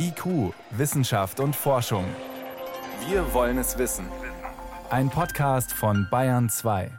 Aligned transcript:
IQ, 0.00 0.54
Wissenschaft 0.70 1.40
und 1.40 1.56
Forschung. 1.56 2.04
Wir 3.08 3.34
wollen 3.34 3.58
es 3.58 3.78
wissen. 3.78 4.06
Ein 4.90 5.10
Podcast 5.10 5.72
von 5.72 6.06
Bayern 6.08 6.48
2. 6.48 6.90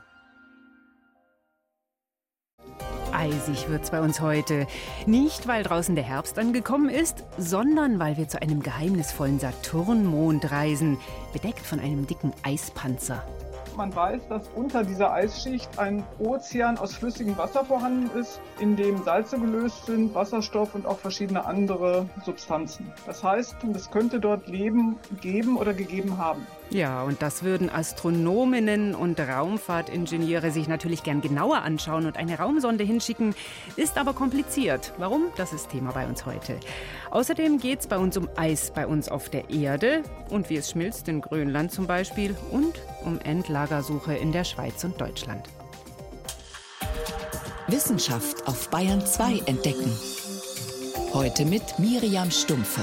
Eisig 3.13 3.69
wird's 3.69 3.91
bei 3.91 4.01
uns 4.01 4.19
heute. 4.19 4.67
Nicht, 5.05 5.47
weil 5.47 5.63
draußen 5.63 5.95
der 5.95 6.03
Herbst 6.03 6.37
angekommen 6.37 6.89
ist, 6.89 7.23
sondern 7.37 7.99
weil 7.99 8.17
wir 8.17 8.27
zu 8.27 8.41
einem 8.41 8.61
geheimnisvollen 8.61 9.39
Saturnmond 9.39 10.51
reisen, 10.51 10.97
bedeckt 11.31 11.65
von 11.65 11.79
einem 11.79 12.05
dicken 12.05 12.33
Eispanzer. 12.43 13.23
Man 13.79 13.95
weiß, 13.95 14.27
dass 14.27 14.49
unter 14.55 14.83
dieser 14.83 15.13
Eisschicht 15.13 15.79
ein 15.79 16.03
Ozean 16.19 16.77
aus 16.77 16.95
flüssigem 16.95 17.37
Wasser 17.37 17.63
vorhanden 17.63 18.09
ist, 18.19 18.41
in 18.59 18.75
dem 18.75 19.01
Salze 19.03 19.39
gelöst 19.39 19.85
sind, 19.85 20.13
Wasserstoff 20.13 20.75
und 20.75 20.85
auch 20.85 20.97
verschiedene 20.97 21.45
andere 21.45 22.09
Substanzen. 22.25 22.91
Das 23.05 23.23
heißt, 23.23 23.55
es 23.73 23.89
könnte 23.89 24.19
dort 24.19 24.49
Leben 24.49 24.97
geben 25.21 25.55
oder 25.55 25.73
gegeben 25.73 26.17
haben. 26.17 26.45
Ja, 26.71 27.01
und 27.01 27.23
das 27.23 27.41
würden 27.41 27.69
Astronominnen 27.69 28.93
und 28.93 29.19
Raumfahrtingenieure 29.19 30.51
sich 30.51 30.67
natürlich 30.67 31.01
gern 31.01 31.19
genauer 31.21 31.63
anschauen 31.63 32.05
und 32.05 32.15
eine 32.15 32.37
Raumsonde 32.37 32.83
hinschicken, 32.83 33.33
ist 33.75 33.97
aber 33.97 34.13
kompliziert. 34.13 34.93
Warum? 34.97 35.23
Das 35.35 35.51
ist 35.51 35.71
Thema 35.71 35.91
bei 35.91 36.05
uns 36.05 36.27
heute. 36.27 36.59
Außerdem 37.09 37.59
geht 37.59 37.79
es 37.79 37.87
bei 37.87 37.97
uns 37.97 38.17
um 38.17 38.29
Eis 38.35 38.71
bei 38.71 38.85
uns 38.85 39.09
auf 39.09 39.29
der 39.29 39.49
Erde 39.49 40.03
und 40.29 40.51
wie 40.51 40.57
es 40.57 40.69
schmilzt 40.69 41.07
in 41.07 41.21
Grönland 41.21 41.71
zum 41.71 41.87
Beispiel 41.87 42.35
und 42.51 42.79
um 43.03 43.19
Endlagersuche 43.19 44.13
in 44.13 44.31
der 44.31 44.43
Schweiz 44.43 44.83
und 44.83 45.01
Deutschland. 45.01 45.49
Wissenschaft 47.67 48.47
auf 48.47 48.69
Bayern 48.69 49.03
2 49.03 49.43
entdecken. 49.47 49.91
Heute 51.13 51.45
mit 51.45 51.79
Miriam 51.79 52.29
Stumpfe. 52.29 52.81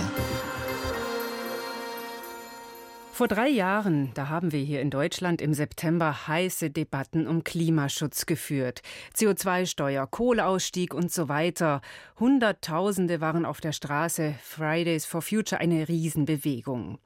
Vor 3.17 3.29
drei 3.29 3.49
Jahren, 3.49 4.11
da 4.13 4.29
haben 4.29 4.53
wir 4.53 4.61
hier 4.61 4.83
in 4.83 4.91
Deutschland 4.91 5.41
im 5.41 5.55
September 5.55 6.29
heiße 6.29 6.69
Debatten 6.69 7.27
um 7.27 7.45
Klimaschutz 7.45 8.27
geführt. 8.27 8.83
CO2-Steuer, 9.17 10.07
Kohleausstieg 10.07 10.93
und 10.93 11.11
so 11.11 11.31
weiter. 11.31 11.81
Hunderttausende 12.21 13.23
waren 13.23 13.47
auf 13.47 13.63
der 13.63 13.73
Straße. 13.73 14.35
Fridays 14.43 15.07
for 15.07 15.23
Future 15.23 15.59
eine 15.59 15.89
Riesenbewegung. 15.89 16.99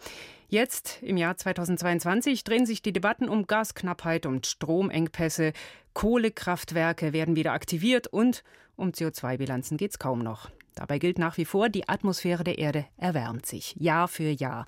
Jetzt, 0.48 1.00
im 1.00 1.16
Jahr 1.16 1.36
2022, 1.36 2.42
drehen 2.42 2.66
sich 2.66 2.82
die 2.82 2.92
Debatten 2.92 3.28
um 3.28 3.46
Gasknappheit 3.46 4.26
und 4.26 4.48
Stromengpässe. 4.48 5.52
Kohlekraftwerke 5.92 7.12
werden 7.12 7.36
wieder 7.36 7.52
aktiviert 7.52 8.08
und 8.08 8.42
um 8.74 8.90
CO2-Bilanzen 8.90 9.76
geht 9.76 9.92
es 9.92 10.00
kaum 10.00 10.24
noch. 10.24 10.50
Dabei 10.74 10.98
gilt 10.98 11.18
nach 11.18 11.36
wie 11.36 11.44
vor, 11.44 11.68
die 11.68 11.88
Atmosphäre 11.88 12.44
der 12.44 12.58
Erde 12.58 12.86
erwärmt 12.96 13.46
sich, 13.46 13.74
Jahr 13.76 14.08
für 14.08 14.30
Jahr. 14.30 14.66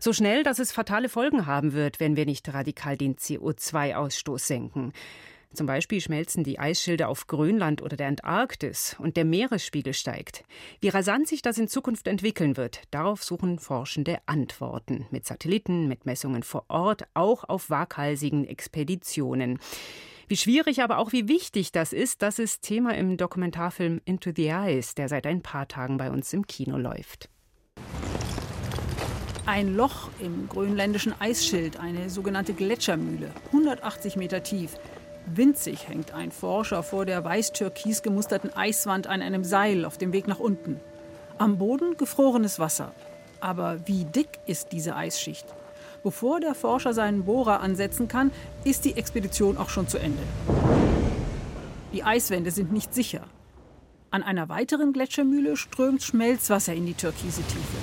So 0.00 0.12
schnell, 0.12 0.42
dass 0.42 0.58
es 0.58 0.72
fatale 0.72 1.08
Folgen 1.08 1.46
haben 1.46 1.72
wird, 1.72 2.00
wenn 2.00 2.16
wir 2.16 2.26
nicht 2.26 2.52
radikal 2.52 2.96
den 2.96 3.16
CO2-Ausstoß 3.16 4.38
senken. 4.38 4.92
Zum 5.54 5.66
Beispiel 5.66 6.00
schmelzen 6.00 6.44
die 6.44 6.58
Eisschilde 6.58 7.08
auf 7.08 7.26
Grönland 7.26 7.80
oder 7.80 7.96
der 7.96 8.08
Antarktis 8.08 8.96
und 8.98 9.16
der 9.16 9.24
Meeresspiegel 9.24 9.94
steigt. 9.94 10.44
Wie 10.80 10.90
rasant 10.90 11.26
sich 11.26 11.40
das 11.40 11.56
in 11.56 11.68
Zukunft 11.68 12.06
entwickeln 12.06 12.58
wird, 12.58 12.82
darauf 12.90 13.24
suchen 13.24 13.58
Forschende 13.58 14.18
Antworten. 14.26 15.06
Mit 15.10 15.26
Satelliten, 15.26 15.88
mit 15.88 16.04
Messungen 16.04 16.42
vor 16.42 16.66
Ort, 16.68 17.04
auch 17.14 17.44
auf 17.44 17.70
waghalsigen 17.70 18.46
Expeditionen. 18.46 19.58
Wie 20.30 20.36
schwierig, 20.36 20.82
aber 20.82 20.98
auch 20.98 21.12
wie 21.12 21.26
wichtig 21.26 21.72
das 21.72 21.94
ist, 21.94 22.20
das 22.20 22.38
ist 22.38 22.60
Thema 22.60 22.94
im 22.94 23.16
Dokumentarfilm 23.16 24.02
Into 24.04 24.30
the 24.36 24.48
Eyes, 24.48 24.94
der 24.94 25.08
seit 25.08 25.26
ein 25.26 25.40
paar 25.40 25.68
Tagen 25.68 25.96
bei 25.96 26.10
uns 26.10 26.34
im 26.34 26.46
Kino 26.46 26.76
läuft. 26.76 27.30
Ein 29.46 29.74
Loch 29.74 30.10
im 30.20 30.46
grönländischen 30.46 31.18
Eisschild, 31.18 31.80
eine 31.80 32.10
sogenannte 32.10 32.52
Gletschermühle, 32.52 33.30
180 33.46 34.16
Meter 34.16 34.42
tief. 34.42 34.76
Winzig 35.24 35.88
hängt 35.88 36.12
ein 36.12 36.30
Forscher 36.30 36.82
vor 36.82 37.06
der 37.06 37.24
weiß-türkis 37.24 38.02
gemusterten 38.02 38.54
Eiswand 38.54 39.06
an 39.06 39.22
einem 39.22 39.44
Seil 39.44 39.86
auf 39.86 39.96
dem 39.96 40.12
Weg 40.12 40.28
nach 40.28 40.40
unten. 40.40 40.78
Am 41.38 41.56
Boden 41.56 41.96
gefrorenes 41.96 42.58
Wasser. 42.58 42.92
Aber 43.40 43.80
wie 43.86 44.04
dick 44.04 44.28
ist 44.44 44.72
diese 44.72 44.94
Eisschicht? 44.94 45.46
Bevor 46.02 46.40
der 46.40 46.54
Forscher 46.54 46.94
seinen 46.94 47.24
Bohrer 47.24 47.60
ansetzen 47.60 48.08
kann, 48.08 48.30
ist 48.64 48.84
die 48.84 48.96
Expedition 48.96 49.56
auch 49.56 49.68
schon 49.68 49.88
zu 49.88 49.98
Ende. 49.98 50.22
Die 51.92 52.04
Eiswände 52.04 52.50
sind 52.50 52.72
nicht 52.72 52.94
sicher. 52.94 53.24
An 54.10 54.22
einer 54.22 54.48
weiteren 54.48 54.92
Gletschermühle 54.92 55.56
strömt 55.56 56.02
Schmelzwasser 56.02 56.74
in 56.74 56.86
die 56.86 56.94
türkise 56.94 57.42
Tiefe. 57.42 57.76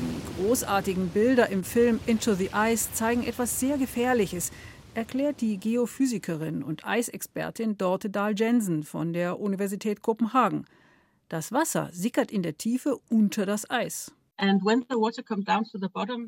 Die 0.00 0.42
großartigen 0.42 1.08
Bilder 1.08 1.48
im 1.50 1.64
Film 1.64 2.00
Into 2.06 2.34
the 2.34 2.50
Ice 2.54 2.92
zeigen 2.92 3.24
etwas 3.24 3.60
sehr 3.60 3.76
Gefährliches, 3.76 4.52
erklärt 4.94 5.40
die 5.40 5.58
Geophysikerin 5.58 6.62
und 6.62 6.86
Eisexpertin 6.86 7.76
Dorte 7.76 8.10
Dahl-Jensen 8.10 8.84
von 8.84 9.12
der 9.12 9.38
Universität 9.38 10.02
Kopenhagen. 10.02 10.66
Das 11.28 11.52
Wasser 11.52 11.90
sickert 11.92 12.30
in 12.30 12.42
der 12.42 12.56
Tiefe 12.56 12.96
unter 13.10 13.44
das 13.44 13.68
Eis. 13.68 14.12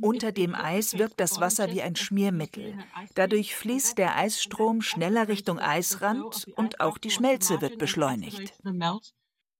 Unter 0.00 0.32
dem 0.32 0.54
Eis 0.54 0.98
wirkt 0.98 1.20
das 1.20 1.40
Wasser 1.40 1.70
wie 1.70 1.82
ein 1.82 1.96
Schmiermittel. 1.96 2.78
Dadurch 3.14 3.54
fließt 3.54 3.98
der 3.98 4.16
Eisstrom 4.16 4.82
schneller 4.82 5.28
Richtung 5.28 5.58
Eisrand 5.58 6.48
und 6.56 6.80
auch 6.80 6.98
die 6.98 7.10
Schmelze 7.10 7.60
wird 7.60 7.78
beschleunigt. 7.78 8.52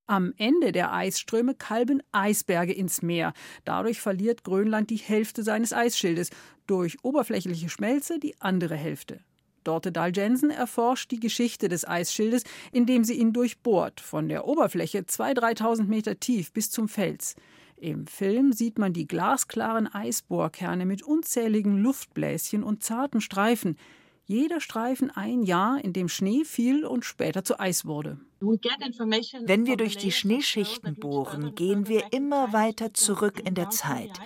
Am 0.06 0.34
Ende 0.38 0.72
der 0.72 0.92
Eisströme 0.92 1.54
kalben 1.54 2.02
Eisberge 2.10 2.72
ins 2.72 3.00
Meer. 3.00 3.32
Dadurch 3.64 4.00
verliert 4.00 4.42
Grönland 4.42 4.90
die 4.90 4.96
Hälfte 4.96 5.44
seines 5.44 5.72
Eisschildes, 5.72 6.30
durch 6.66 6.96
oberflächliche 7.04 7.68
Schmelze 7.68 8.18
die 8.18 8.40
andere 8.40 8.74
Hälfte. 8.74 9.20
Dorte 9.62 9.92
Dahl 9.92 10.10
Jensen 10.12 10.50
erforscht 10.50 11.12
die 11.12 11.20
Geschichte 11.20 11.68
des 11.68 11.86
Eisschildes, 11.86 12.42
indem 12.72 13.04
sie 13.04 13.14
ihn 13.14 13.32
durchbohrt, 13.32 14.00
von 14.00 14.28
der 14.28 14.46
Oberfläche 14.48 15.00
2.000, 15.00 15.60
3.000 15.60 15.84
Meter 15.84 16.18
tief 16.18 16.52
bis 16.52 16.70
zum 16.70 16.88
Fels. 16.88 17.36
Im 17.80 18.06
Film 18.06 18.52
sieht 18.52 18.78
man 18.78 18.92
die 18.92 19.06
glasklaren 19.06 19.86
Eisbohrkerne 19.86 20.84
mit 20.84 21.02
unzähligen 21.02 21.78
Luftbläschen 21.78 22.62
und 22.62 22.82
zarten 22.82 23.22
Streifen. 23.22 23.78
Jeder 24.26 24.60
Streifen 24.60 25.10
ein 25.10 25.42
Jahr, 25.42 25.82
in 25.82 25.94
dem 25.94 26.10
Schnee 26.10 26.44
fiel 26.44 26.84
und 26.84 27.06
später 27.06 27.42
zu 27.42 27.58
Eis 27.58 27.86
wurde. 27.86 28.20
Wenn 28.40 29.64
wir 29.64 29.78
durch 29.78 29.96
die 29.96 30.12
Schneeschichten 30.12 30.94
bohren, 30.96 31.54
gehen 31.54 31.88
wir 31.88 32.12
immer 32.12 32.52
weiter 32.52 32.92
zurück 32.92 33.40
in 33.46 33.54
der 33.54 33.70
Zeit. 33.70 34.20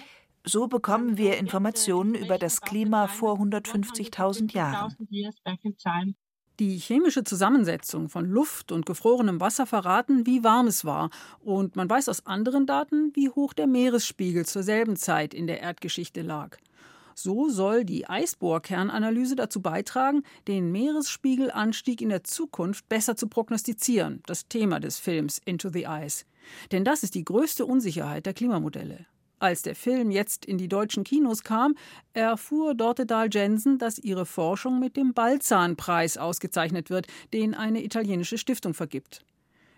So 0.44 0.66
bekommen 0.66 1.16
wir 1.16 1.38
Informationen 1.38 2.16
über 2.16 2.38
das 2.38 2.60
Klima 2.60 3.06
vor 3.06 3.38
150.000 3.38 4.52
Jahren. 4.52 4.96
Die 6.60 6.78
chemische 6.78 7.24
Zusammensetzung 7.24 8.08
von 8.08 8.30
Luft 8.30 8.70
und 8.70 8.86
gefrorenem 8.86 9.40
Wasser 9.40 9.66
verraten, 9.66 10.24
wie 10.24 10.44
warm 10.44 10.68
es 10.68 10.84
war, 10.84 11.10
und 11.40 11.74
man 11.74 11.90
weiß 11.90 12.08
aus 12.08 12.26
anderen 12.26 12.64
Daten, 12.64 13.10
wie 13.14 13.28
hoch 13.28 13.54
der 13.54 13.66
Meeresspiegel 13.66 14.46
zur 14.46 14.62
selben 14.62 14.94
Zeit 14.94 15.34
in 15.34 15.48
der 15.48 15.60
Erdgeschichte 15.60 16.22
lag. 16.22 16.56
So 17.16 17.48
soll 17.48 17.84
die 17.84 18.08
Eisbohrkernanalyse 18.08 19.34
dazu 19.34 19.62
beitragen, 19.62 20.22
den 20.46 20.70
Meeresspiegelanstieg 20.70 22.00
in 22.00 22.08
der 22.08 22.22
Zukunft 22.22 22.88
besser 22.88 23.16
zu 23.16 23.26
prognostizieren, 23.26 24.22
das 24.26 24.46
Thema 24.46 24.78
des 24.78 25.00
Films 25.00 25.40
Into 25.44 25.70
the 25.70 25.86
Ice. 25.88 26.24
Denn 26.70 26.84
das 26.84 27.02
ist 27.02 27.16
die 27.16 27.24
größte 27.24 27.66
Unsicherheit 27.66 28.26
der 28.26 28.34
Klimamodelle. 28.34 29.06
Als 29.38 29.62
der 29.62 29.74
Film 29.74 30.10
jetzt 30.10 30.44
in 30.44 30.58
die 30.58 30.68
deutschen 30.68 31.04
Kinos 31.04 31.42
kam, 31.42 31.74
erfuhr 32.12 32.74
Dorte 32.74 33.04
Dahl-Jensen, 33.04 33.78
dass 33.78 33.98
ihre 33.98 34.26
Forschung 34.26 34.78
mit 34.78 34.96
dem 34.96 35.12
Balzan-Preis 35.12 36.16
ausgezeichnet 36.16 36.88
wird, 36.90 37.06
den 37.32 37.54
eine 37.54 37.84
italienische 37.84 38.38
Stiftung 38.38 38.74
vergibt. 38.74 39.24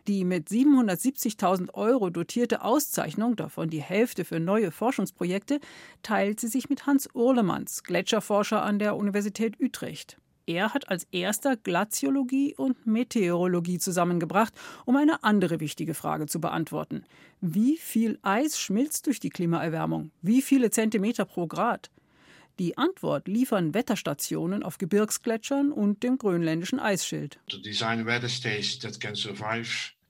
Die 0.07 0.25
mit 0.25 0.49
770.000 0.49 1.75
Euro 1.75 2.11
dotierte 2.11 2.63
Auszeichnung, 2.63 3.35
davon 3.35 3.71
die 3.71 3.83
Hälfte 3.83 4.25
für 4.25 4.39
neue 4.39 4.71
Forschungsprojekte, 4.71 5.59
teilt 6.03 6.39
sie 6.39 6.47
sich 6.47 6.69
mit 6.69 6.87
Hans 6.87 7.09
Urlemanns, 7.13 7.83
Gletscherforscher 7.83 8.63
an 8.63 8.79
der 8.79 8.95
Universität 8.95 9.61
Utrecht. 9.61 10.19
Er 10.49 10.73
hat 10.73 10.89
als 10.89 11.09
erster 11.11 11.57
Glaziologie 11.57 12.55
und 12.55 12.87
Meteorologie 12.87 13.79
zusammengebracht, 13.79 14.55
um 14.85 14.97
eine 14.97 15.25
andere 15.25 15.59
wichtige 15.59 15.93
Frage 15.93 16.27
zu 16.27 16.41
beantworten. 16.41 17.05
Wie 17.41 17.77
viel 17.77 18.21
Eis 18.23 18.61
schmilzt 18.61 19.07
durch 19.07 19.19
die 19.19 19.31
Klimaerwärmung? 19.31 20.13
Wie 20.23 20.43
viele 20.43 20.71
Zentimeter 20.71 21.25
pro 21.25 21.49
Grad? 21.49 21.91
Die 22.61 22.79
Antwort 22.79 23.27
liefern 23.27 23.75
Wetterstationen 23.75 24.63
auf 24.63 24.79
Gebirgsgletschern 24.79 25.73
und 25.73 26.05
dem 26.05 26.17
grönländischen 26.17 26.79
Eisschild. 26.79 27.41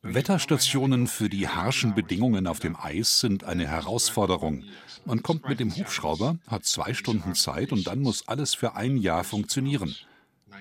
Wetterstationen 0.02 1.06
für 1.06 1.28
die 1.30 1.48
harschen 1.48 1.94
Bedingungen 1.94 2.46
auf 2.46 2.60
dem 2.60 2.76
Eis 2.76 3.20
sind 3.20 3.42
eine 3.44 3.66
Herausforderung. 3.66 4.64
Man 5.06 5.22
kommt 5.22 5.48
mit 5.48 5.60
dem 5.60 5.74
Hubschrauber, 5.74 6.38
hat 6.46 6.66
zwei 6.66 6.92
Stunden 6.92 7.34
Zeit 7.34 7.72
und 7.72 7.86
dann 7.86 8.00
muss 8.00 8.28
alles 8.28 8.54
für 8.54 8.76
ein 8.76 8.98
Jahr 8.98 9.24
funktionieren. 9.24 9.96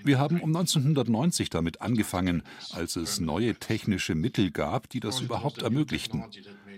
Wir 0.03 0.19
haben 0.19 0.41
um 0.41 0.55
1990 0.55 1.49
damit 1.49 1.81
angefangen, 1.81 2.43
als 2.71 2.95
es 2.95 3.19
neue 3.19 3.55
technische 3.55 4.15
Mittel 4.15 4.51
gab, 4.51 4.89
die 4.89 4.99
das 4.99 5.21
überhaupt 5.21 5.61
ermöglichten. 5.61 6.23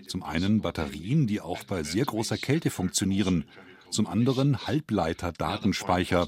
Zum 0.06 0.22
einen 0.22 0.60
Batterien, 0.60 1.26
die 1.26 1.40
auch 1.40 1.64
bei 1.64 1.82
sehr 1.82 2.04
großer 2.04 2.38
Kälte 2.38 2.70
funktionieren 2.70 3.44
zum 3.90 4.06
anderen 4.06 4.66
Halbleiter-Datenspeicher. 4.66 6.26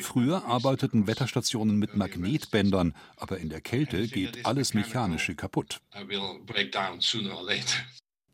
Früher 0.00 0.44
arbeiteten 0.44 1.06
Wetterstationen 1.06 1.76
mit 1.78 1.96
Magnetbändern, 1.96 2.94
aber 3.16 3.38
in 3.38 3.48
der 3.48 3.60
Kälte 3.60 4.08
geht 4.08 4.44
alles 4.46 4.74
Mechanische 4.74 5.34
kaputt. 5.34 5.80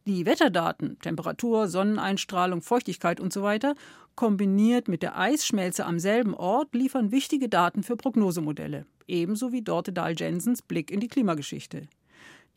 Die 0.07 0.27
Wetterdaten, 0.27 0.99
Temperatur, 1.01 1.67
Sonneneinstrahlung, 1.67 2.61
Feuchtigkeit 2.61 3.23
usw., 3.23 3.59
so 3.63 3.75
kombiniert 4.17 4.87
mit 4.87 5.03
der 5.03 5.19
Eisschmelze 5.19 5.87
am 5.87 5.99
selben 5.99 6.35
Ort, 6.35 6.75
liefern 6.75 7.11
wichtige 7.11 7.49
Daten 7.49 7.83
für 7.83 7.97
Prognosemodelle. 7.97 8.85
Ebenso 9.07 9.51
wie 9.51 9.63
Dorte 9.63 9.95
Dahl-Jensens 9.95 10.61
Blick 10.61 10.91
in 10.91 11.01
die 11.01 11.09
Klimageschichte. 11.09 11.89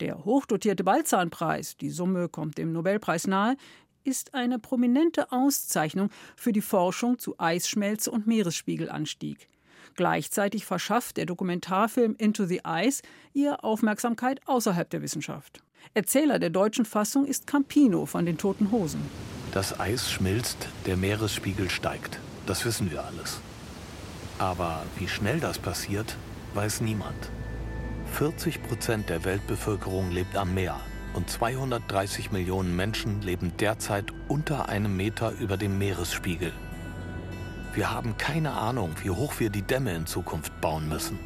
Der 0.00 0.26
hochdotierte 0.26 0.84
Balzanpreis, 0.84 1.78
die 1.78 1.88
Summe 1.88 2.28
kommt 2.28 2.58
dem 2.58 2.70
Nobelpreis 2.72 3.26
nahe, 3.26 3.56
ist 4.04 4.34
eine 4.34 4.58
prominente 4.58 5.32
Auszeichnung 5.32 6.10
für 6.36 6.52
die 6.52 6.60
Forschung 6.60 7.18
zu 7.18 7.34
Eisschmelze 7.38 8.10
und 8.10 8.26
Meeresspiegelanstieg. 8.26 9.48
Gleichzeitig 9.94 10.66
verschafft 10.66 11.16
der 11.16 11.24
Dokumentarfilm 11.24 12.14
Into 12.18 12.44
the 12.44 12.60
Ice 12.66 13.02
ihr 13.32 13.64
Aufmerksamkeit 13.64 14.46
außerhalb 14.46 14.88
der 14.90 15.00
Wissenschaft. 15.00 15.62
Erzähler 15.94 16.38
der 16.38 16.50
deutschen 16.50 16.84
Fassung 16.84 17.24
ist 17.24 17.46
Campino 17.46 18.06
von 18.06 18.26
den 18.26 18.38
Toten 18.38 18.70
Hosen. 18.70 19.00
Das 19.52 19.80
Eis 19.80 20.10
schmilzt, 20.10 20.68
der 20.86 20.96
Meeresspiegel 20.96 21.70
steigt. 21.70 22.20
Das 22.46 22.64
wissen 22.64 22.90
wir 22.90 23.04
alles. 23.04 23.40
Aber 24.38 24.82
wie 24.98 25.08
schnell 25.08 25.40
das 25.40 25.58
passiert, 25.58 26.16
weiß 26.54 26.80
niemand. 26.80 27.30
40 28.12 28.62
Prozent 28.62 29.08
der 29.08 29.24
Weltbevölkerung 29.24 30.10
lebt 30.10 30.36
am 30.36 30.54
Meer 30.54 30.80
und 31.14 31.28
230 31.28 32.30
Millionen 32.32 32.76
Menschen 32.76 33.22
leben 33.22 33.52
derzeit 33.58 34.12
unter 34.28 34.68
einem 34.68 34.96
Meter 34.96 35.32
über 35.32 35.56
dem 35.56 35.78
Meeresspiegel. 35.78 36.52
Wir 37.74 37.90
haben 37.90 38.16
keine 38.16 38.52
Ahnung, 38.52 38.92
wie 39.02 39.10
hoch 39.10 39.34
wir 39.38 39.50
die 39.50 39.62
Dämme 39.62 39.94
in 39.94 40.06
Zukunft 40.06 40.60
bauen 40.60 40.88
müssen 40.88 41.18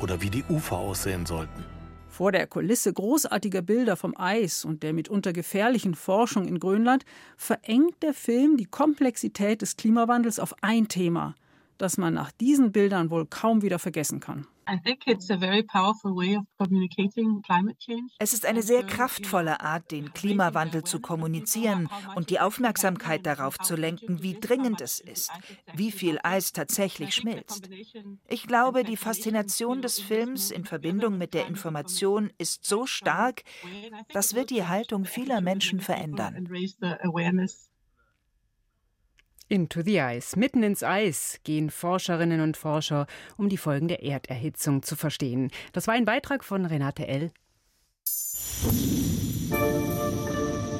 oder 0.00 0.20
wie 0.20 0.30
die 0.30 0.44
Ufer 0.44 0.76
aussehen 0.76 1.26
sollten. 1.26 1.64
Vor 2.14 2.30
der 2.30 2.46
Kulisse 2.46 2.92
großartiger 2.92 3.60
Bilder 3.60 3.96
vom 3.96 4.14
Eis 4.16 4.64
und 4.64 4.84
der 4.84 4.92
mitunter 4.92 5.32
gefährlichen 5.32 5.96
Forschung 5.96 6.46
in 6.46 6.60
Grönland 6.60 7.04
verengt 7.36 8.04
der 8.04 8.14
Film 8.14 8.56
die 8.56 8.66
Komplexität 8.66 9.62
des 9.62 9.76
Klimawandels 9.76 10.38
auf 10.38 10.54
ein 10.62 10.86
Thema, 10.86 11.34
das 11.76 11.98
man 11.98 12.14
nach 12.14 12.30
diesen 12.30 12.70
Bildern 12.70 13.10
wohl 13.10 13.26
kaum 13.26 13.62
wieder 13.62 13.80
vergessen 13.80 14.20
kann. 14.20 14.46
Es 18.18 18.32
ist 18.32 18.46
eine 18.46 18.62
sehr 18.62 18.84
kraftvolle 18.84 19.60
Art, 19.60 19.90
den 19.90 20.12
Klimawandel 20.12 20.84
zu 20.84 21.00
kommunizieren 21.00 21.88
und 22.14 22.30
die 22.30 22.40
Aufmerksamkeit 22.40 23.26
darauf 23.26 23.58
zu 23.58 23.76
lenken, 23.76 24.22
wie 24.22 24.38
dringend 24.38 24.80
es 24.80 25.00
ist, 25.00 25.40
wie 25.72 25.92
viel 25.92 26.18
Eis 26.22 26.52
tatsächlich 26.52 27.14
schmilzt. 27.14 27.68
Ich 28.28 28.46
glaube, 28.46 28.84
die 28.84 28.96
Faszination 28.96 29.82
des 29.82 30.00
Films 30.00 30.50
in 30.50 30.64
Verbindung 30.64 31.18
mit 31.18 31.34
der 31.34 31.46
Information 31.46 32.32
ist 32.38 32.64
so 32.64 32.86
stark, 32.86 33.42
das 34.12 34.34
wird 34.34 34.50
die 34.50 34.66
Haltung 34.66 35.04
vieler 35.04 35.40
Menschen 35.40 35.80
verändern. 35.80 36.42
Into 39.48 39.82
the 39.82 39.98
Ice, 39.98 40.38
mitten 40.38 40.62
ins 40.62 40.82
Eis, 40.82 41.38
gehen 41.44 41.70
Forscherinnen 41.70 42.40
und 42.40 42.56
Forscher, 42.56 43.06
um 43.36 43.50
die 43.50 43.58
Folgen 43.58 43.88
der 43.88 44.02
Erderhitzung 44.02 44.82
zu 44.82 44.96
verstehen. 44.96 45.50
Das 45.74 45.86
war 45.86 45.94
ein 45.94 46.06
Beitrag 46.06 46.42
von 46.42 46.64
Renate 46.64 47.06
L. 47.06 47.30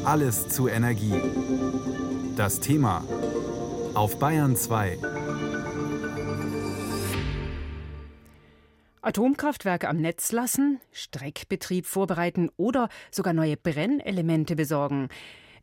Alles 0.05 0.49
zu 0.49 0.69
Energie. 0.69 1.21
Das 2.37 2.61
Thema 2.61 3.05
auf 3.93 4.19
Bayern 4.19 4.57
2. 4.57 4.99
Atomkraftwerke 9.03 9.89
am 9.89 9.99
Netz 9.99 10.33
lassen, 10.33 10.81
Streckbetrieb 10.91 11.85
vorbereiten 11.85 12.51
oder 12.57 12.89
sogar 13.11 13.35
neue 13.35 13.59
Brennelemente 13.59 14.57
besorgen. 14.57 15.11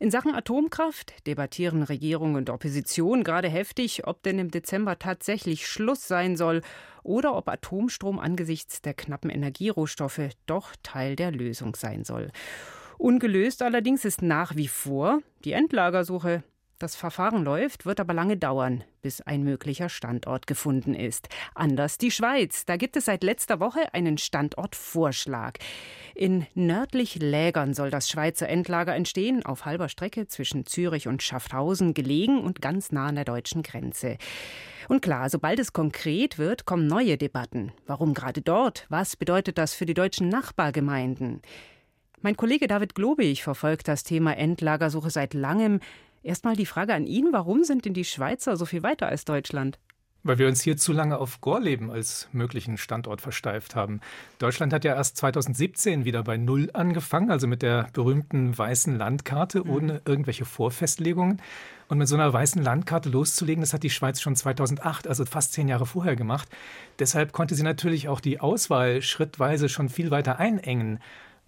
In 0.02 0.10
Sachen 0.10 0.34
Atomkraft 0.34 1.14
debattieren 1.28 1.84
Regierung 1.84 2.34
und 2.34 2.50
Opposition 2.50 3.22
gerade 3.22 3.48
heftig, 3.48 4.04
ob 4.04 4.20
denn 4.24 4.40
im 4.40 4.50
Dezember 4.50 4.98
tatsächlich 4.98 5.68
Schluss 5.68 6.08
sein 6.08 6.36
soll 6.36 6.62
oder 7.04 7.36
ob 7.36 7.48
Atomstrom 7.48 8.18
angesichts 8.18 8.82
der 8.82 8.94
knappen 8.94 9.30
Energierohstoffe 9.30 10.30
doch 10.46 10.74
Teil 10.82 11.14
der 11.14 11.30
Lösung 11.30 11.76
sein 11.76 12.02
soll. 12.02 12.32
Ungelöst 12.98 13.62
allerdings 13.62 14.04
ist 14.04 14.22
nach 14.22 14.56
wie 14.56 14.66
vor 14.66 15.20
die 15.44 15.52
Endlagersuche 15.52 16.42
das 16.82 16.96
Verfahren 16.96 17.44
läuft, 17.44 17.86
wird 17.86 18.00
aber 18.00 18.12
lange 18.12 18.36
dauern, 18.36 18.84
bis 19.00 19.20
ein 19.20 19.42
möglicher 19.42 19.88
Standort 19.88 20.46
gefunden 20.46 20.94
ist. 20.94 21.28
Anders 21.54 21.98
die 21.98 22.10
Schweiz. 22.10 22.64
Da 22.66 22.76
gibt 22.76 22.96
es 22.96 23.04
seit 23.04 23.22
letzter 23.22 23.60
Woche 23.60 23.94
einen 23.94 24.18
Standortvorschlag. 24.18 25.58
In 26.14 26.46
nördlich 26.54 27.16
Lägern 27.16 27.74
soll 27.74 27.90
das 27.90 28.08
Schweizer 28.08 28.48
Endlager 28.48 28.94
entstehen, 28.94 29.44
auf 29.46 29.64
halber 29.64 29.88
Strecke 29.88 30.26
zwischen 30.26 30.66
Zürich 30.66 31.08
und 31.08 31.22
Schaffhausen 31.22 31.94
gelegen 31.94 32.40
und 32.40 32.60
ganz 32.60 32.92
nah 32.92 33.06
an 33.06 33.14
der 33.14 33.24
deutschen 33.24 33.62
Grenze. 33.62 34.18
Und 34.88 35.00
klar, 35.00 35.30
sobald 35.30 35.58
es 35.58 35.72
konkret 35.72 36.38
wird, 36.38 36.66
kommen 36.66 36.86
neue 36.86 37.16
Debatten. 37.16 37.72
Warum 37.86 38.14
gerade 38.14 38.42
dort? 38.42 38.86
Was 38.88 39.16
bedeutet 39.16 39.56
das 39.56 39.74
für 39.74 39.86
die 39.86 39.94
deutschen 39.94 40.28
Nachbargemeinden? 40.28 41.40
Mein 42.24 42.36
Kollege 42.36 42.68
David 42.68 42.94
Globig 42.94 43.42
verfolgt 43.42 43.88
das 43.88 44.04
Thema 44.04 44.36
Endlagersuche 44.36 45.10
seit 45.10 45.34
langem. 45.34 45.80
Erstmal 46.22 46.56
die 46.56 46.66
Frage 46.66 46.94
an 46.94 47.06
ihn, 47.06 47.28
warum 47.32 47.64
sind 47.64 47.84
denn 47.84 47.94
die 47.94 48.04
Schweizer 48.04 48.56
so 48.56 48.64
viel 48.64 48.82
weiter 48.82 49.08
als 49.08 49.24
Deutschland? 49.24 49.78
Weil 50.24 50.38
wir 50.38 50.46
uns 50.46 50.60
hier 50.60 50.76
zu 50.76 50.92
lange 50.92 51.18
auf 51.18 51.40
Gorleben 51.40 51.90
als 51.90 52.28
möglichen 52.30 52.78
Standort 52.78 53.20
versteift 53.20 53.74
haben. 53.74 54.00
Deutschland 54.38 54.72
hat 54.72 54.84
ja 54.84 54.94
erst 54.94 55.16
2017 55.16 56.04
wieder 56.04 56.22
bei 56.22 56.36
Null 56.36 56.70
angefangen, 56.74 57.32
also 57.32 57.48
mit 57.48 57.62
der 57.62 57.88
berühmten 57.92 58.56
weißen 58.56 58.96
Landkarte, 58.96 59.64
mhm. 59.64 59.70
ohne 59.70 60.02
irgendwelche 60.04 60.44
Vorfestlegungen. 60.44 61.42
Und 61.88 61.98
mit 61.98 62.06
so 62.06 62.14
einer 62.14 62.32
weißen 62.32 62.62
Landkarte 62.62 63.08
loszulegen, 63.08 63.62
das 63.62 63.74
hat 63.74 63.82
die 63.82 63.90
Schweiz 63.90 64.20
schon 64.20 64.36
2008, 64.36 65.08
also 65.08 65.24
fast 65.24 65.54
zehn 65.54 65.66
Jahre 65.66 65.86
vorher 65.86 66.14
gemacht. 66.14 66.48
Deshalb 67.00 67.32
konnte 67.32 67.56
sie 67.56 67.64
natürlich 67.64 68.08
auch 68.08 68.20
die 68.20 68.38
Auswahl 68.38 69.02
schrittweise 69.02 69.68
schon 69.68 69.88
viel 69.88 70.12
weiter 70.12 70.38
einengen. 70.38 71.00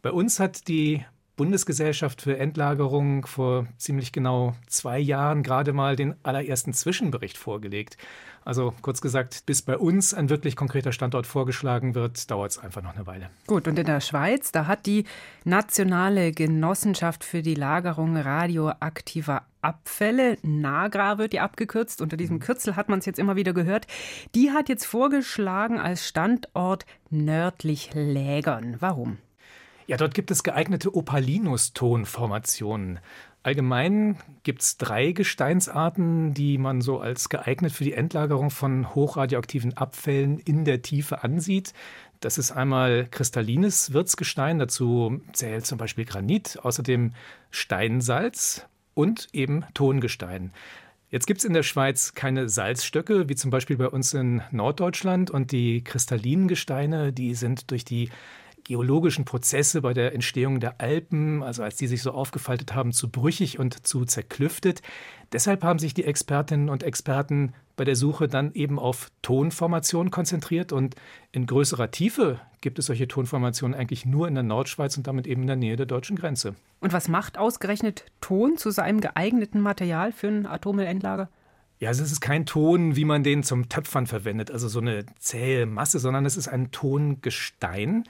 Bei 0.02 0.10
uns 0.10 0.40
hat 0.40 0.66
die 0.66 1.04
Bundesgesellschaft 1.36 2.22
für 2.22 2.38
Endlagerung 2.38 3.26
vor 3.26 3.66
ziemlich 3.76 4.12
genau 4.12 4.54
zwei 4.68 4.98
Jahren 4.98 5.42
gerade 5.42 5.72
mal 5.72 5.96
den 5.96 6.14
allerersten 6.22 6.72
Zwischenbericht 6.72 7.36
vorgelegt. 7.36 7.96
Also 8.44 8.74
kurz 8.82 9.00
gesagt, 9.00 9.46
bis 9.46 9.62
bei 9.62 9.78
uns 9.78 10.12
ein 10.12 10.28
wirklich 10.28 10.54
konkreter 10.54 10.92
Standort 10.92 11.26
vorgeschlagen 11.26 11.94
wird, 11.94 12.30
dauert 12.30 12.52
es 12.52 12.58
einfach 12.58 12.82
noch 12.82 12.94
eine 12.94 13.06
Weile. 13.06 13.30
Gut, 13.46 13.66
und 13.66 13.78
in 13.78 13.86
der 13.86 14.00
Schweiz, 14.00 14.52
da 14.52 14.66
hat 14.66 14.86
die 14.86 15.04
Nationale 15.44 16.32
Genossenschaft 16.32 17.24
für 17.24 17.42
die 17.42 17.54
Lagerung 17.54 18.16
radioaktiver 18.16 19.42
Abfälle, 19.62 20.36
NAGRA 20.42 21.16
wird 21.16 21.32
die 21.32 21.40
abgekürzt, 21.40 22.02
unter 22.02 22.18
diesem 22.18 22.36
mhm. 22.36 22.40
Kürzel 22.40 22.76
hat 22.76 22.90
man 22.90 22.98
es 22.98 23.06
jetzt 23.06 23.18
immer 23.18 23.34
wieder 23.34 23.54
gehört, 23.54 23.86
die 24.34 24.50
hat 24.50 24.68
jetzt 24.68 24.84
vorgeschlagen 24.84 25.80
als 25.80 26.06
Standort 26.06 26.84
nördlich 27.08 27.90
Lägern. 27.94 28.76
Warum? 28.80 29.16
Ja, 29.86 29.98
dort 29.98 30.14
gibt 30.14 30.30
es 30.30 30.42
geeignete 30.42 30.94
Opalinus-Tonformationen. 30.94 33.00
Allgemein 33.42 34.16
gibt 34.42 34.62
es 34.62 34.78
drei 34.78 35.12
Gesteinsarten, 35.12 36.32
die 36.32 36.56
man 36.56 36.80
so 36.80 37.00
als 37.00 37.28
geeignet 37.28 37.72
für 37.72 37.84
die 37.84 37.92
Endlagerung 37.92 38.48
von 38.48 38.94
hochradioaktiven 38.94 39.76
Abfällen 39.76 40.38
in 40.38 40.64
der 40.64 40.80
Tiefe 40.80 41.22
ansieht. 41.22 41.74
Das 42.20 42.38
ist 42.38 42.52
einmal 42.52 43.06
kristallines 43.10 43.92
Wirtsgestein, 43.92 44.58
dazu 44.58 45.20
zählt 45.34 45.66
zum 45.66 45.76
Beispiel 45.76 46.06
Granit, 46.06 46.58
außerdem 46.62 47.12
Steinsalz 47.50 48.64
und 48.94 49.28
eben 49.34 49.66
Tongestein. 49.74 50.52
Jetzt 51.10 51.26
gibt 51.26 51.40
es 51.40 51.44
in 51.44 51.52
der 51.52 51.62
Schweiz 51.62 52.14
keine 52.14 52.48
Salzstöcke, 52.48 53.28
wie 53.28 53.36
zum 53.36 53.50
Beispiel 53.50 53.76
bei 53.76 53.88
uns 53.88 54.14
in 54.14 54.40
Norddeutschland. 54.50 55.30
Und 55.30 55.52
die 55.52 55.84
kristallinen 55.84 56.48
Gesteine, 56.48 57.12
die 57.12 57.34
sind 57.34 57.70
durch 57.70 57.84
die 57.84 58.08
geologischen 58.64 59.24
Prozesse 59.24 59.82
bei 59.82 59.92
der 59.94 60.14
Entstehung 60.14 60.58
der 60.58 60.80
Alpen, 60.80 61.42
also 61.42 61.62
als 61.62 61.76
die 61.76 61.86
sich 61.86 62.02
so 62.02 62.12
aufgefaltet 62.12 62.74
haben, 62.74 62.92
zu 62.92 63.10
brüchig 63.10 63.58
und 63.58 63.86
zu 63.86 64.04
zerklüftet. 64.04 64.82
Deshalb 65.32 65.62
haben 65.62 65.78
sich 65.78 65.94
die 65.94 66.04
Expertinnen 66.04 66.68
und 66.68 66.82
Experten 66.82 67.52
bei 67.76 67.84
der 67.84 67.96
Suche 67.96 68.28
dann 68.28 68.52
eben 68.54 68.78
auf 68.78 69.10
Tonformationen 69.22 70.10
konzentriert 70.10 70.72
und 70.72 70.94
in 71.32 71.46
größerer 71.46 71.90
Tiefe 71.90 72.40
gibt 72.60 72.78
es 72.78 72.86
solche 72.86 73.08
Tonformationen 73.08 73.76
eigentlich 73.78 74.06
nur 74.06 74.28
in 74.28 74.34
der 74.34 74.44
Nordschweiz 74.44 74.96
und 74.96 75.06
damit 75.06 75.26
eben 75.26 75.42
in 75.42 75.48
der 75.48 75.56
Nähe 75.56 75.76
der 75.76 75.86
deutschen 75.86 76.16
Grenze. 76.16 76.54
Und 76.80 76.92
was 76.92 77.08
macht 77.08 77.36
ausgerechnet 77.36 78.06
Ton 78.20 78.56
zu 78.56 78.70
seinem 78.70 79.00
geeigneten 79.00 79.60
Material 79.60 80.12
für 80.12 80.28
ein 80.28 80.46
Atommüllendlager? 80.46 81.28
Ja, 81.80 81.88
also 81.88 82.04
es 82.04 82.12
ist 82.12 82.20
kein 82.20 82.46
Ton, 82.46 82.96
wie 82.96 83.04
man 83.04 83.24
den 83.24 83.42
zum 83.42 83.68
Töpfern 83.68 84.06
verwendet, 84.06 84.50
also 84.50 84.68
so 84.68 84.78
eine 84.78 85.04
zähe 85.18 85.66
Masse, 85.66 85.98
sondern 85.98 86.24
es 86.24 86.36
ist 86.36 86.48
ein 86.48 86.70
Tongestein. 86.70 88.04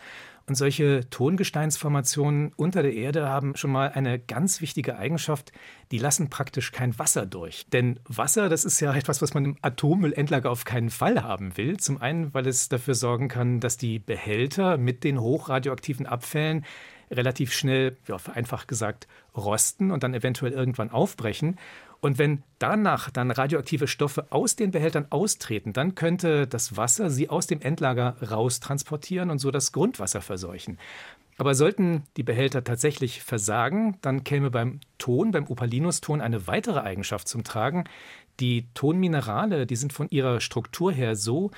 Und 0.46 0.56
solche 0.56 1.08
Tongesteinsformationen 1.08 2.52
unter 2.56 2.82
der 2.82 2.92
Erde 2.92 3.28
haben 3.28 3.56
schon 3.56 3.72
mal 3.72 3.90
eine 3.90 4.18
ganz 4.18 4.60
wichtige 4.60 4.98
Eigenschaft, 4.98 5.52
die 5.90 5.98
lassen 5.98 6.28
praktisch 6.28 6.70
kein 6.70 6.98
Wasser 6.98 7.24
durch. 7.24 7.66
Denn 7.72 7.98
Wasser, 8.06 8.50
das 8.50 8.66
ist 8.66 8.78
ja 8.80 8.94
etwas, 8.94 9.22
was 9.22 9.32
man 9.32 9.44
im 9.46 9.56
Atommüllendlager 9.62 10.50
auf 10.50 10.66
keinen 10.66 10.90
Fall 10.90 11.22
haben 11.22 11.56
will. 11.56 11.78
Zum 11.78 12.00
einen, 12.00 12.34
weil 12.34 12.46
es 12.46 12.68
dafür 12.68 12.94
sorgen 12.94 13.28
kann, 13.28 13.60
dass 13.60 13.78
die 13.78 13.98
Behälter 13.98 14.76
mit 14.76 15.02
den 15.02 15.18
hochradioaktiven 15.18 16.04
Abfällen 16.06 16.64
relativ 17.10 17.52
schnell, 17.52 17.96
ja, 18.06 18.18
vereinfacht 18.18 18.68
gesagt, 18.68 19.08
rosten 19.36 19.90
und 19.90 20.02
dann 20.02 20.14
eventuell 20.14 20.52
irgendwann 20.52 20.90
aufbrechen. 20.90 21.58
Und 22.04 22.18
wenn 22.18 22.42
danach 22.58 23.08
dann 23.08 23.30
radioaktive 23.30 23.88
Stoffe 23.88 24.26
aus 24.28 24.56
den 24.56 24.72
Behältern 24.72 25.06
austreten, 25.08 25.72
dann 25.72 25.94
könnte 25.94 26.46
das 26.46 26.76
Wasser 26.76 27.08
sie 27.08 27.30
aus 27.30 27.46
dem 27.46 27.62
Endlager 27.62 28.16
raustransportieren 28.20 29.30
und 29.30 29.38
so 29.38 29.50
das 29.50 29.72
Grundwasser 29.72 30.20
verseuchen. 30.20 30.76
Aber 31.38 31.54
sollten 31.54 32.02
die 32.18 32.22
Behälter 32.22 32.62
tatsächlich 32.62 33.22
versagen, 33.22 33.96
dann 34.02 34.22
käme 34.22 34.50
beim 34.50 34.80
Ton, 34.98 35.30
beim 35.30 35.48
Opalinuston, 35.48 36.20
eine 36.20 36.46
weitere 36.46 36.80
Eigenschaft 36.80 37.26
zum 37.26 37.42
Tragen. 37.42 37.84
Die 38.38 38.66
Tonminerale, 38.74 39.66
die 39.66 39.76
sind 39.76 39.94
von 39.94 40.10
ihrer 40.10 40.42
Struktur 40.42 40.92
her 40.92 41.16
so, 41.16 41.52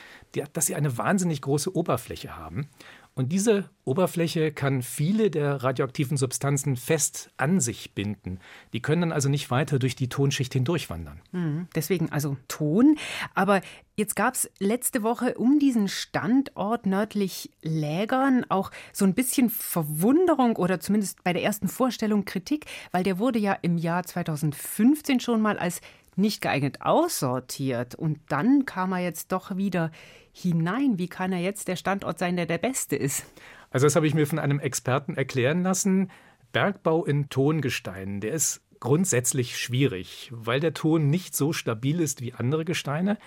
dass 0.53 0.67
sie 0.67 0.77
eine 0.77 0.97
wahnsinnig 0.97 1.43
große 1.43 1.75
Oberfläche 1.75 2.37
haben. 2.37 2.69
Und 3.17 3.33
diese 3.33 3.71
Oberfläche 3.87 4.53
kann 4.53 4.83
viele 4.83 5.31
der 5.31 5.63
radioaktiven 5.63 6.19
Substanzen 6.19 6.77
fest 6.77 7.31
an 7.39 7.61
sich 7.61 7.95
binden. 7.95 8.41
Die 8.75 8.83
können 8.83 9.01
dann 9.01 9.13
also 9.13 9.31
nicht 9.31 9.51
weiter 9.51 9.79
durch 9.79 9.97
die 9.97 10.11
Tonschicht 10.11 10.53
hindurchwandern. 10.53 11.23
Mhm, 11.33 11.67
deswegen 11.75 12.13
also 12.13 12.37
Ton. 12.47 12.99
Aber 13.35 13.63
jetzt 13.97 14.17
gab 14.17 14.35
es 14.35 14.51
letzte 14.59 15.03
Woche 15.03 15.33
um 15.39 15.59
diesen 15.59 15.89
Standort 15.89 16.85
nördlich 16.85 17.51
Lägern 17.63 18.45
auch 18.51 18.71
so 18.93 19.07
ein 19.07 19.15
bisschen 19.15 19.49
Verwunderung 19.49 20.57
oder 20.57 20.79
zumindest 20.79 21.25
bei 21.25 21.33
der 21.33 21.43
ersten 21.43 21.69
Vorstellung 21.69 22.27
Kritik, 22.27 22.67
weil 22.93 23.03
der 23.03 23.19
wurde 23.19 23.39
ja 23.39 23.55
im 23.55 23.79
Jahr 23.79 24.03
2015 24.03 25.21
schon 25.21 25.41
mal 25.41 25.59
als 25.59 25.81
nicht 26.17 26.43
geeignet 26.43 26.83
aussortiert. 26.83 27.95
Und 27.95 28.19
dann 28.29 28.67
kam 28.67 28.93
er 28.93 28.99
jetzt 28.99 29.33
doch 29.33 29.57
wieder 29.57 29.91
hinein. 30.37 30.99
Wie 30.99 31.09
kann 31.09 31.33
er 31.33 31.41
jetzt 31.41 31.69
der 31.69 31.77
Standort 31.77 32.19
sein, 32.19 32.37
der 32.37 32.47
der 32.47 32.59
beste 32.59 32.97
ist? 32.97 33.25
Also 33.71 33.87
das 33.87 33.97
habe 33.97 34.07
ich 34.07 34.15
mir 34.15 34.27
von 34.27 34.39
einem 34.39 34.61
Experten 34.61 35.15
erklären 35.15 35.63
lassen. 35.63 36.11
Bergbau 36.53 37.05
in 37.05 37.29
Tongesteinen, 37.29 38.21
der 38.21 38.33
ist 38.33 38.63
grundsätzlich 38.81 39.59
schwierig, 39.59 40.31
weil 40.33 40.61
der 40.61 40.75
Ton 40.75 41.09
nicht 41.09 41.35
so 41.35 41.53
stabil 41.53 42.01
ist 42.01 42.21
wie 42.21 42.35
andere 42.35 42.65
Gesteine. 42.65 43.19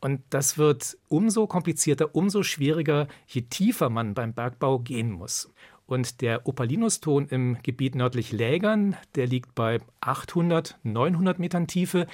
Und 0.00 0.22
das 0.30 0.58
wird 0.58 0.98
umso 1.08 1.46
komplizierter, 1.46 2.14
umso 2.14 2.42
schwieriger, 2.42 3.08
je 3.26 3.42
tiefer 3.42 3.88
man 3.88 4.14
beim 4.14 4.34
Bergbau 4.34 4.78
gehen 4.78 5.10
muss. 5.10 5.50
Und 5.86 6.20
der 6.20 6.46
Opalinuston 6.46 7.28
im 7.28 7.58
Gebiet 7.62 7.94
nördlich 7.94 8.32
Lägern, 8.32 8.96
der 9.14 9.26
liegt 9.26 9.54
bei 9.54 9.80
800, 10.00 10.78
900 10.82 11.38
Metern 11.38 11.66
Tiefe. 11.66 12.06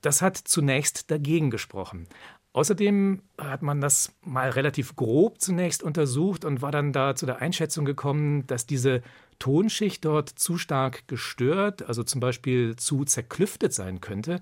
Das 0.00 0.22
hat 0.22 0.38
zunächst 0.38 1.10
dagegen 1.10 1.50
gesprochen. 1.50 2.08
Außerdem 2.52 3.22
hat 3.38 3.62
man 3.62 3.80
das 3.80 4.12
mal 4.24 4.50
relativ 4.50 4.96
grob 4.96 5.40
zunächst 5.40 5.84
untersucht 5.84 6.44
und 6.44 6.62
war 6.62 6.72
dann 6.72 6.92
da 6.92 7.14
zu 7.14 7.24
der 7.24 7.40
Einschätzung 7.40 7.84
gekommen, 7.84 8.44
dass 8.48 8.66
diese 8.66 9.02
Tonschicht 9.38 10.04
dort 10.04 10.28
zu 10.28 10.58
stark 10.58 11.06
gestört, 11.06 11.82
also 11.82 12.02
zum 12.02 12.20
Beispiel 12.20 12.74
zu 12.74 13.04
zerklüftet 13.04 13.72
sein 13.72 14.00
könnte. 14.00 14.40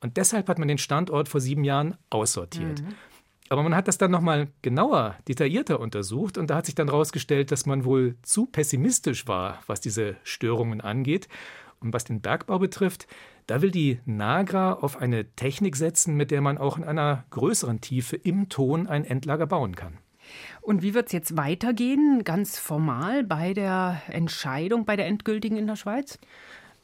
Und 0.00 0.16
deshalb 0.16 0.48
hat 0.48 0.58
man 0.58 0.66
den 0.66 0.78
Standort 0.78 1.28
vor 1.28 1.40
sieben 1.40 1.62
Jahren 1.62 1.96
aussortiert. 2.08 2.80
Mhm. 2.80 2.94
Aber 3.50 3.62
man 3.62 3.76
hat 3.76 3.86
das 3.86 3.98
dann 3.98 4.10
nochmal 4.10 4.48
genauer, 4.62 5.16
detaillierter 5.28 5.78
untersucht 5.78 6.38
und 6.38 6.48
da 6.48 6.56
hat 6.56 6.64
sich 6.64 6.74
dann 6.74 6.88
herausgestellt, 6.88 7.52
dass 7.52 7.66
man 7.66 7.84
wohl 7.84 8.16
zu 8.22 8.46
pessimistisch 8.46 9.28
war, 9.28 9.60
was 9.66 9.82
diese 9.82 10.16
Störungen 10.24 10.80
angeht. 10.80 11.28
Und 11.80 11.92
was 11.92 12.04
den 12.04 12.20
Bergbau 12.20 12.60
betrifft, 12.60 13.08
da 13.46 13.62
will 13.62 13.70
die 13.70 14.00
Nagra 14.04 14.74
auf 14.74 14.96
eine 14.96 15.24
Technik 15.34 15.76
setzen, 15.76 16.16
mit 16.16 16.30
der 16.30 16.40
man 16.40 16.58
auch 16.58 16.76
in 16.76 16.84
einer 16.84 17.24
größeren 17.30 17.80
Tiefe 17.80 18.16
im 18.16 18.48
Ton 18.48 18.86
ein 18.86 19.04
Endlager 19.04 19.46
bauen 19.46 19.74
kann. 19.74 19.98
Und 20.60 20.82
wie 20.82 20.94
wird 20.94 21.06
es 21.06 21.12
jetzt 21.12 21.36
weitergehen, 21.36 22.22
ganz 22.24 22.58
formal 22.58 23.24
bei 23.24 23.52
der 23.54 24.00
Entscheidung, 24.08 24.84
bei 24.84 24.96
der 24.96 25.06
endgültigen 25.06 25.56
in 25.56 25.66
der 25.66 25.76
Schweiz? 25.76 26.18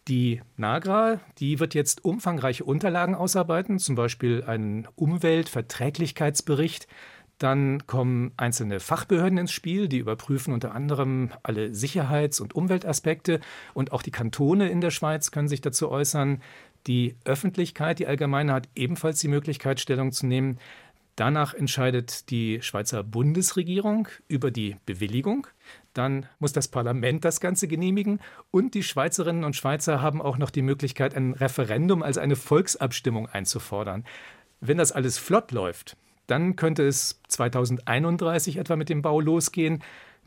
Die 0.08 0.40
Nagra, 0.56 1.20
die 1.38 1.60
wird 1.60 1.74
jetzt 1.74 2.04
umfangreiche 2.04 2.64
Unterlagen 2.64 3.14
ausarbeiten, 3.14 3.78
zum 3.78 3.94
Beispiel 3.94 4.42
einen 4.42 4.88
Umweltverträglichkeitsbericht, 4.94 6.88
dann 7.38 7.86
kommen 7.86 8.32
einzelne 8.36 8.80
Fachbehörden 8.80 9.38
ins 9.38 9.52
Spiel, 9.52 9.88
die 9.88 9.98
überprüfen 9.98 10.52
unter 10.52 10.74
anderem 10.74 11.30
alle 11.44 11.72
Sicherheits- 11.72 12.40
und 12.40 12.54
Umweltaspekte 12.54 13.40
und 13.74 13.92
auch 13.92 14.02
die 14.02 14.10
Kantone 14.10 14.68
in 14.68 14.80
der 14.80 14.90
Schweiz 14.90 15.30
können 15.30 15.48
sich 15.48 15.60
dazu 15.60 15.88
äußern. 15.88 16.42
Die 16.88 17.16
Öffentlichkeit, 17.24 18.00
die 18.00 18.08
Allgemeine 18.08 18.52
hat 18.52 18.68
ebenfalls 18.74 19.20
die 19.20 19.28
Möglichkeit, 19.28 19.78
Stellung 19.78 20.10
zu 20.10 20.26
nehmen. 20.26 20.58
Danach 21.14 21.54
entscheidet 21.54 22.30
die 22.30 22.62
Schweizer 22.62 23.02
Bundesregierung 23.02 24.08
über 24.28 24.50
die 24.50 24.76
Bewilligung. 24.86 25.46
Dann 25.92 26.26
muss 26.38 26.52
das 26.52 26.68
Parlament 26.68 27.24
das 27.24 27.40
Ganze 27.40 27.66
genehmigen. 27.66 28.20
Und 28.50 28.74
die 28.74 28.84
Schweizerinnen 28.84 29.44
und 29.44 29.56
Schweizer 29.56 30.00
haben 30.00 30.22
auch 30.22 30.38
noch 30.38 30.50
die 30.50 30.62
Möglichkeit, 30.62 31.16
ein 31.16 31.34
Referendum, 31.34 32.02
also 32.02 32.20
eine 32.20 32.36
Volksabstimmung 32.36 33.26
einzufordern. 33.28 34.04
Wenn 34.60 34.78
das 34.78 34.92
alles 34.92 35.18
flott 35.18 35.50
läuft, 35.52 35.96
dann 36.28 36.56
könnte 36.56 36.86
es 36.86 37.20
2031 37.28 38.58
etwa 38.58 38.76
mit 38.76 38.88
dem 38.88 39.02
Bau 39.02 39.20
losgehen. 39.20 39.82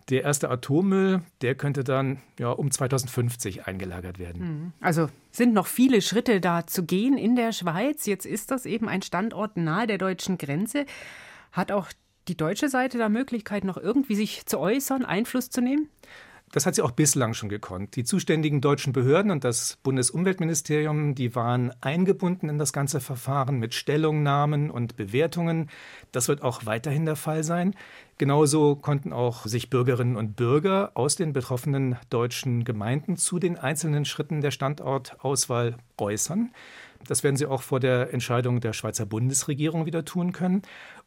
Der 0.09 0.23
erste 0.23 0.49
Atommüll, 0.49 1.21
der 1.41 1.55
könnte 1.55 1.83
dann 1.83 2.21
ja, 2.39 2.49
um 2.49 2.71
2050 2.71 3.67
eingelagert 3.67 4.19
werden. 4.19 4.41
Hm. 4.41 4.73
Also 4.81 5.09
sind 5.31 5.53
noch 5.53 5.67
viele 5.67 6.01
Schritte 6.01 6.41
da 6.41 6.65
zu 6.67 6.83
gehen 6.83 7.17
in 7.17 7.35
der 7.35 7.53
Schweiz. 7.53 8.07
Jetzt 8.07 8.25
ist 8.25 8.51
das 8.51 8.65
eben 8.65 8.89
ein 8.89 9.03
Standort 9.03 9.57
nahe 9.57 9.87
der 9.87 9.99
deutschen 9.99 10.37
Grenze. 10.37 10.85
Hat 11.51 11.71
auch 11.71 11.87
die 12.27 12.35
deutsche 12.35 12.67
Seite 12.67 12.97
da 12.97 13.07
Möglichkeit, 13.07 13.63
noch 13.63 13.77
irgendwie 13.77 14.15
sich 14.15 14.45
zu 14.47 14.59
äußern, 14.59 15.05
Einfluss 15.05 15.49
zu 15.49 15.61
nehmen? 15.61 15.87
Das 16.51 16.65
hat 16.65 16.75
sie 16.75 16.81
auch 16.81 16.91
bislang 16.91 17.33
schon 17.33 17.47
gekonnt. 17.47 17.95
Die 17.95 18.03
zuständigen 18.03 18.59
deutschen 18.59 18.91
Behörden 18.91 19.31
und 19.31 19.43
das 19.43 19.77
Bundesumweltministerium, 19.83 21.15
die 21.15 21.33
waren 21.33 21.71
eingebunden 21.81 22.49
in 22.49 22.57
das 22.57 22.73
ganze 22.73 22.99
Verfahren 22.99 23.57
mit 23.57 23.73
Stellungnahmen 23.73 24.69
und 24.69 24.97
Bewertungen. 24.97 25.69
Das 26.11 26.27
wird 26.27 26.41
auch 26.41 26.65
weiterhin 26.65 27.05
der 27.05 27.15
Fall 27.15 27.43
sein. 27.43 27.73
Genauso 28.17 28.75
konnten 28.75 29.13
auch 29.13 29.45
sich 29.45 29.69
Bürgerinnen 29.69 30.17
und 30.17 30.35
Bürger 30.35 30.91
aus 30.93 31.15
den 31.15 31.33
betroffenen 31.33 31.95
deutschen 32.09 32.65
Gemeinden 32.65 33.15
zu 33.15 33.39
den 33.39 33.57
einzelnen 33.57 34.05
Schritten 34.05 34.41
der 34.41 34.51
Standortauswahl 34.51 35.77
äußern. 35.97 36.51
Das 37.07 37.23
werden 37.23 37.35
sie 37.35 37.45
auch 37.45 37.61
vor 37.61 37.79
der 37.79 38.13
Entscheidung 38.13 38.59
der 38.59 38.73
Schweizer 38.73 39.05
Bundesregierung 39.05 39.85
wieder 39.85 40.05
tun 40.05 40.33
können. 40.33 40.61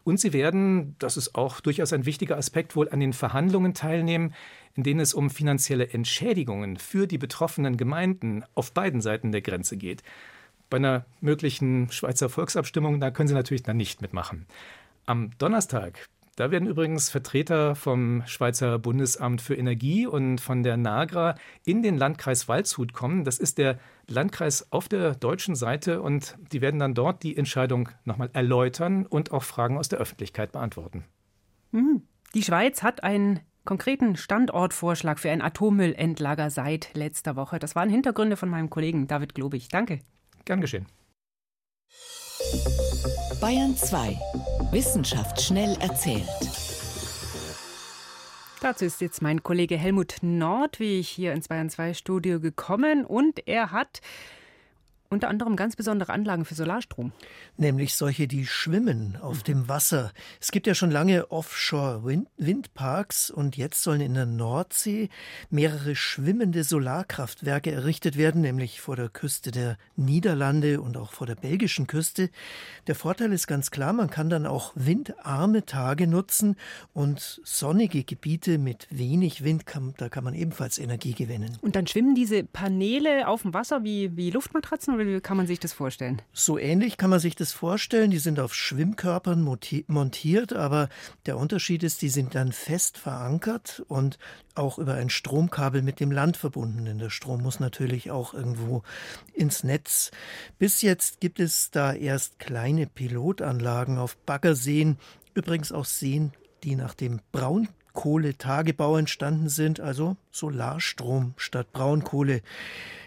Und 0.05 0.21
sie 0.21 0.35
werden, 0.35 0.97
das 0.99 1.17
ist 1.17 1.35
auch 1.35 1.61
durchaus 1.61 1.93
ein 1.95 2.05
wichtiger 2.05 2.37
Aspekt, 2.37 2.77
wohl 2.77 2.91
an 2.91 3.01
den 3.01 3.15
Verhandlungen 3.15 3.73
teilnehmen, 3.73 4.35
in 4.75 4.83
denen 4.83 5.01
es 5.01 5.15
um 5.15 5.31
finanzielle 5.31 5.89
Entschädigungen 5.89 6.77
für 6.77 7.07
die 7.07 7.19
betroffenen 7.19 7.79
Gemeinden 7.79 8.45
auf 8.55 8.73
beiden 8.73 9.01
Seiten 9.01 9.33
der 9.33 9.41
Grenze 9.41 9.79
geht. 9.79 10.03
Bei 10.69 10.77
einer 10.77 11.07
möglichen 11.21 11.91
Schweizer 11.91 12.29
Volksabstimmung, 12.29 13.01
da 13.01 13.11
können 13.11 13.29
Sie 13.29 13.35
natürlich 13.35 13.63
dann 13.63 13.79
nicht 13.79 14.03
mitmachen. 14.03 14.47
Am 15.07 15.31
Donnerstag, 15.39 16.09
da 16.37 16.50
werden 16.50 16.69
übrigens 16.69 17.11
Vertreter 17.11 17.75
vom 17.75 18.23
Schweizer 18.26 18.79
Bundesamt 18.79 19.41
für 19.41 19.55
Energie 19.55 20.07
und 20.07 20.41
von 20.41 20.62
der 20.62 20.76
NAGRA 20.76 21.37
in 21.64 21.83
den 21.83 21.97
Landkreis 21.97 22.49
Waldshut 22.49 22.93
kommen. 22.93 23.25
Das 23.25 23.38
ist 23.38 23.59
der 23.59 23.79
Landkreis 24.09 24.73
auf 24.73 24.88
der 24.88 25.14
deutschen 25.14 25.55
Seite 25.55 26.03
und 26.03 26.37
die 26.53 26.61
werden 26.61 26.81
dann 26.81 26.95
dort 26.95 27.23
die 27.23 27.37
Entscheidung 27.37 27.88
nochmal 28.05 28.31
erläutern 28.33 29.07
und 29.07 29.33
auch 29.33 29.45
Fragen 29.45 29.79
aus 29.79 29.88
der 29.88 30.00
Öffentlichkeit 30.00 30.53
beantworten. 30.53 31.05
Mhm. 31.71 32.03
Die 32.35 32.43
Schweiz 32.43 32.83
hat 32.83 33.05
einen 33.05 33.41
konkreten 33.64 34.17
Standortvorschlag 34.17 35.21
für 35.21 35.31
ein 35.31 35.41
Atommüllendlager 35.41 36.50
seit 36.50 36.95
letzter 36.95 37.37
Woche. 37.37 37.59
Das 37.59 37.76
waren 37.76 37.88
Hintergründe 37.88 38.37
von 38.37 38.49
meinem 38.49 38.71
Kollegen 38.71 39.07
David 39.07 39.35
Globig. 39.35 39.69
Danke. 39.69 40.00
Gern 40.45 40.61
geschehen. 40.61 40.87
Bayern 43.41 43.77
2. 43.77 44.19
Wissenschaft 44.71 45.41
schnell 45.41 45.77
erzählt. 45.81 46.29
Dazu 48.61 48.85
ist 48.85 49.01
jetzt 49.01 49.23
mein 49.23 49.43
Kollege 49.43 49.77
Helmut 49.77 50.17
Nord, 50.23 50.81
wie 50.81 51.01
ich 51.01 51.09
hier 51.09 51.33
ins 51.33 51.49
Bayern 51.49 51.69
2 51.69 51.95
Studio 51.95 52.41
gekommen 52.41 53.05
und 53.05 53.47
er 53.47 53.73
hat 53.73 54.01
unter 55.14 55.28
anderem 55.28 55.56
ganz 55.56 55.76
besondere 55.76 56.12
Anlagen 56.12 56.44
für 56.44 56.54
Solarstrom. 56.54 57.12
Nämlich 57.56 57.94
solche, 57.94 58.28
die 58.28 58.47
schwimmen 58.47 59.16
auf 59.21 59.38
mhm. 59.38 59.44
dem 59.44 59.68
Wasser. 59.68 60.12
Es 60.40 60.52
gibt 60.52 60.66
ja 60.66 60.75
schon 60.75 60.90
lange 60.90 61.30
Offshore-Windparks 61.30 63.30
und 63.30 63.56
jetzt 63.56 63.83
sollen 63.83 64.00
in 64.00 64.14
der 64.14 64.26
Nordsee 64.26 65.09
mehrere 65.50 65.97
schwimmende 65.97 66.64
Solarkraftwerke 66.64 67.73
errichtet 67.73 68.16
werden, 68.16 68.42
nämlich 68.42 68.80
vor 68.80 68.97
der 68.97 69.09
Küste 69.09 69.50
der 69.50 69.78
Niederlande 69.97 70.80
und 70.80 70.97
auch 70.97 71.12
vor 71.12 71.26
der 71.26 71.37
belgischen 71.37 71.87
Küste. 71.87 72.30
Der 72.87 72.94
Vorteil 72.94 73.33
ist 73.33 73.47
ganz 73.47 73.71
klar, 73.71 73.92
man 73.92 74.11
kann 74.11 74.28
dann 74.28 74.47
auch 74.47 74.73
windarme 74.75 75.64
Tage 75.64 76.06
nutzen 76.06 76.56
und 76.92 77.40
sonnige 77.44 78.04
Gebiete 78.04 78.59
mit 78.59 78.87
wenig 78.90 79.44
Wind, 79.44 79.66
kann, 79.66 79.94
da 79.97 80.09
kann 80.09 80.25
man 80.25 80.35
ebenfalls 80.35 80.78
Energie 80.78 81.14
gewinnen. 81.14 81.56
Und 81.62 81.76
dann 81.76 81.87
schwimmen 81.87 82.14
diese 82.14 82.44
Paneele 82.44 83.28
auf 83.28 83.42
dem 83.42 83.54
Wasser 83.54 83.85
wie, 83.85 84.16
wie 84.16 84.30
Luftmatratzen 84.30 84.94
oder 84.94 85.04
wie 85.07 85.21
kann 85.21 85.37
man 85.37 85.47
sich 85.47 85.61
das 85.61 85.73
vorstellen? 85.73 86.23
So 86.33 86.59
ähnlich 86.59 86.97
kann 86.97 87.11
man 87.11 87.21
sich 87.21 87.37
das 87.37 87.53
vorstellen. 87.53 88.11
Die 88.11 88.19
sind 88.19 88.41
auf 88.41 88.55
Schwimmkörpern 88.55 89.43
montiert, 89.87 90.53
aber 90.53 90.89
der 91.27 91.37
Unterschied 91.39 91.83
ist, 91.83 92.03
die 92.03 92.09
sind 92.09 92.35
dann 92.35 92.53
fest 92.53 92.99
verankert 92.99 93.83
und 93.89 94.19
auch 94.55 94.79
über 94.79 94.95
ein 94.95 95.11
Stromkabel 95.11 95.83
mit 95.83 96.01
dem 96.01 96.11
Land 96.11 96.37
verbunden. 96.37 96.85
Denn 96.85 96.99
der 96.99 97.11
Strom 97.11 97.43
muss 97.43 97.61
natürlich 97.61 98.11
auch 98.11 98.35
irgendwo 98.35 98.83
ins 99.33 99.65
Netz. 99.65 100.11
Bis 100.59 100.83
jetzt 100.83 101.21
gibt 101.21 101.41
es 101.41 101.71
da 101.71 101.93
erst 101.93 102.39
kleine 102.39 102.87
Pilotanlagen 102.87 103.99
auf 103.99 104.17
Baggerseen, 104.17 104.99
übrigens 105.35 105.73
auch 105.73 105.85
Seen, 105.85 106.33
die 106.63 106.77
nach 106.77 106.95
dem 106.95 107.21
Braun 107.33 107.69
Kohletagebau 107.95 108.99
entstanden 108.99 109.49
sind, 109.49 109.81
also 109.81 110.17
Solarstrom 110.31 111.33
statt 111.37 111.73
Braunkohle. 111.73 112.43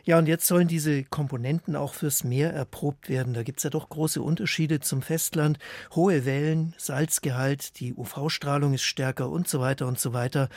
Ja, 0.06 0.17
und 0.17 0.27
jetzt 0.27 0.48
sollen 0.48 0.70
diese 0.70 1.03
Komponenten 1.03 1.75
auch 1.75 1.94
fürs 1.94 2.24
Meer 2.24 2.53
erprobt 2.53 3.10
werden. 3.10 3.34
Da 3.34 3.44
gibt 3.44 3.60
es 3.60 3.63
ja 3.63 3.70
doch 3.70 3.89
große 3.89 4.22
Unterschiede 4.22 4.79
zum 4.79 5.01
Festland. 5.01 5.60
Hohe 5.94 6.25
Wellen, 6.25 6.74
Salzgehalt, 6.77 7.79
die 7.79 7.94
UV-Strahlung 7.94 8.74
ist 8.74 8.84
stärker 8.84 9.29
und 9.29 9.50
so 9.50 9.60
weiter 9.60 9.86
und 9.86 10.00
so 10.00 10.13
weiter. 10.13 10.50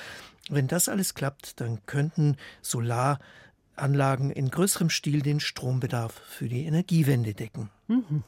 Wenn 0.48 0.68
das 0.68 0.88
alles 0.88 1.14
klappt, 1.14 1.60
dann 1.60 1.84
könnten 1.86 2.36
Solaranlagen 2.62 4.30
in 4.30 4.50
größerem 4.50 4.88
Stil 4.88 5.22
den 5.22 5.40
Strombedarf 5.40 6.12
für 6.12 6.48
die 6.48 6.64
Energiewende 6.64 7.34
decken. 7.34 7.70
Mhm. 7.88 8.22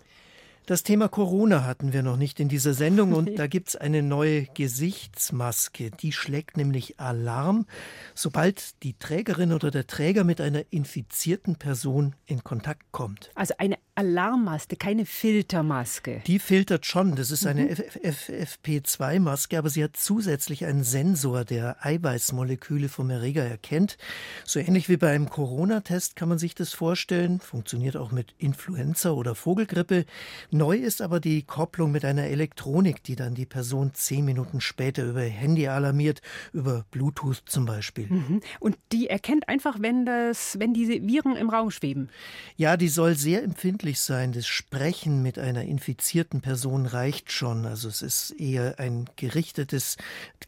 Das 0.64 0.85
Thema 0.85 1.09
Corona 1.09 1.64
hatten 1.64 1.92
wir 1.92 2.04
noch 2.04 2.16
nicht 2.16 2.38
in 2.38 2.49
dieser 2.49 2.73
Sendung 2.73 3.14
und 3.14 3.31
da 3.38 3.49
gibt 3.49 3.71
es 3.71 3.76
eine 3.76 4.00
neue 4.00 4.45
Gesichtsmaske. 4.45 5.90
Die 5.90 6.12
schlägt 6.12 6.57
nämlich 6.57 7.00
Alarm, 7.00 7.66
sobald 8.14 8.81
die 8.85 8.97
Trägerin 8.97 9.52
oder 9.52 9.73
der 9.73 9.88
Träger 9.88 10.23
mit 10.23 10.40
einer 10.40 10.62
infizierten 10.71 11.57
Person 11.57 12.14
in 12.26 12.45
Kontakt 12.45 12.92
kommt. 12.92 13.33
Also 13.35 13.54
eine 13.59 13.76
Alarmmaske, 13.94 14.76
keine 14.76 15.04
Filtermaske. 15.04 16.22
Die 16.26 16.38
filtert 16.38 16.87
schon. 16.87 17.14
Das 17.14 17.30
ist 17.30 17.46
eine 17.46 17.64
mhm. 17.64 17.70
FFP2-Maske, 17.70 19.58
aber 19.58 19.68
sie 19.68 19.84
hat 19.84 19.96
zusätzlich 19.99 20.64
einen 20.64 20.82
Sensor, 20.82 21.44
der 21.44 21.84
Eiweißmoleküle 21.84 22.88
vom 22.88 23.11
Erreger 23.11 23.44
erkennt. 23.44 23.99
So 24.46 24.61
ähnlich 24.61 24.88
wie 24.88 24.96
bei 24.96 25.11
einem 25.11 25.28
Corona-Test 25.28 26.16
kann 26.16 26.30
man 26.30 26.38
sich 26.38 26.54
das 26.54 26.72
vorstellen. 26.72 27.40
Funktioniert 27.40 27.99
auch 27.99 28.12
mit 28.12 28.34
Influenza 28.38 29.11
oder 29.11 29.34
Vogelgrippe. 29.34 30.06
Neu 30.50 30.76
ist 30.76 31.02
aber 31.02 31.20
die 31.20 31.42
Kopplung 31.42 31.92
mit 31.92 32.06
einer 32.06 32.25
Elektronik, 32.25 33.02
die 33.02 33.14
dann 33.14 33.34
die 33.34 33.46
Person 33.46 33.92
zehn 33.92 34.25
Minuten 34.25 34.62
später 34.62 35.04
über 35.04 35.20
Handy 35.20 35.68
alarmiert, 35.68 36.22
über 36.54 36.87
Bluetooth 36.92 37.42
zum 37.44 37.66
Beispiel. 37.66 38.06
Mhm. 38.06 38.40
Und 38.58 38.78
die 38.90 39.11
erkennt 39.11 39.49
einfach, 39.49 39.76
wenn, 39.80 40.06
das, 40.06 40.58
wenn 40.58 40.72
diese 40.72 40.94
Viren 41.06 41.37
im 41.37 41.50
Raum 41.50 41.70
schweben? 41.70 42.08
Ja, 42.56 42.78
die 42.78 42.88
soll 42.88 43.16
sehr 43.16 43.42
empfindlich 43.42 43.91
sein. 44.00 44.32
Das 44.32 44.46
Sprechen 44.46 45.22
mit 45.22 45.38
einer 45.38 45.62
infizierten 45.62 46.40
Person 46.40 46.87
reicht 46.87 47.32
schon. 47.32 47.66
Also 47.66 47.88
es 47.88 48.02
ist 48.02 48.30
eher 48.32 48.78
ein 48.78 49.08
gerichtetes, 49.16 49.96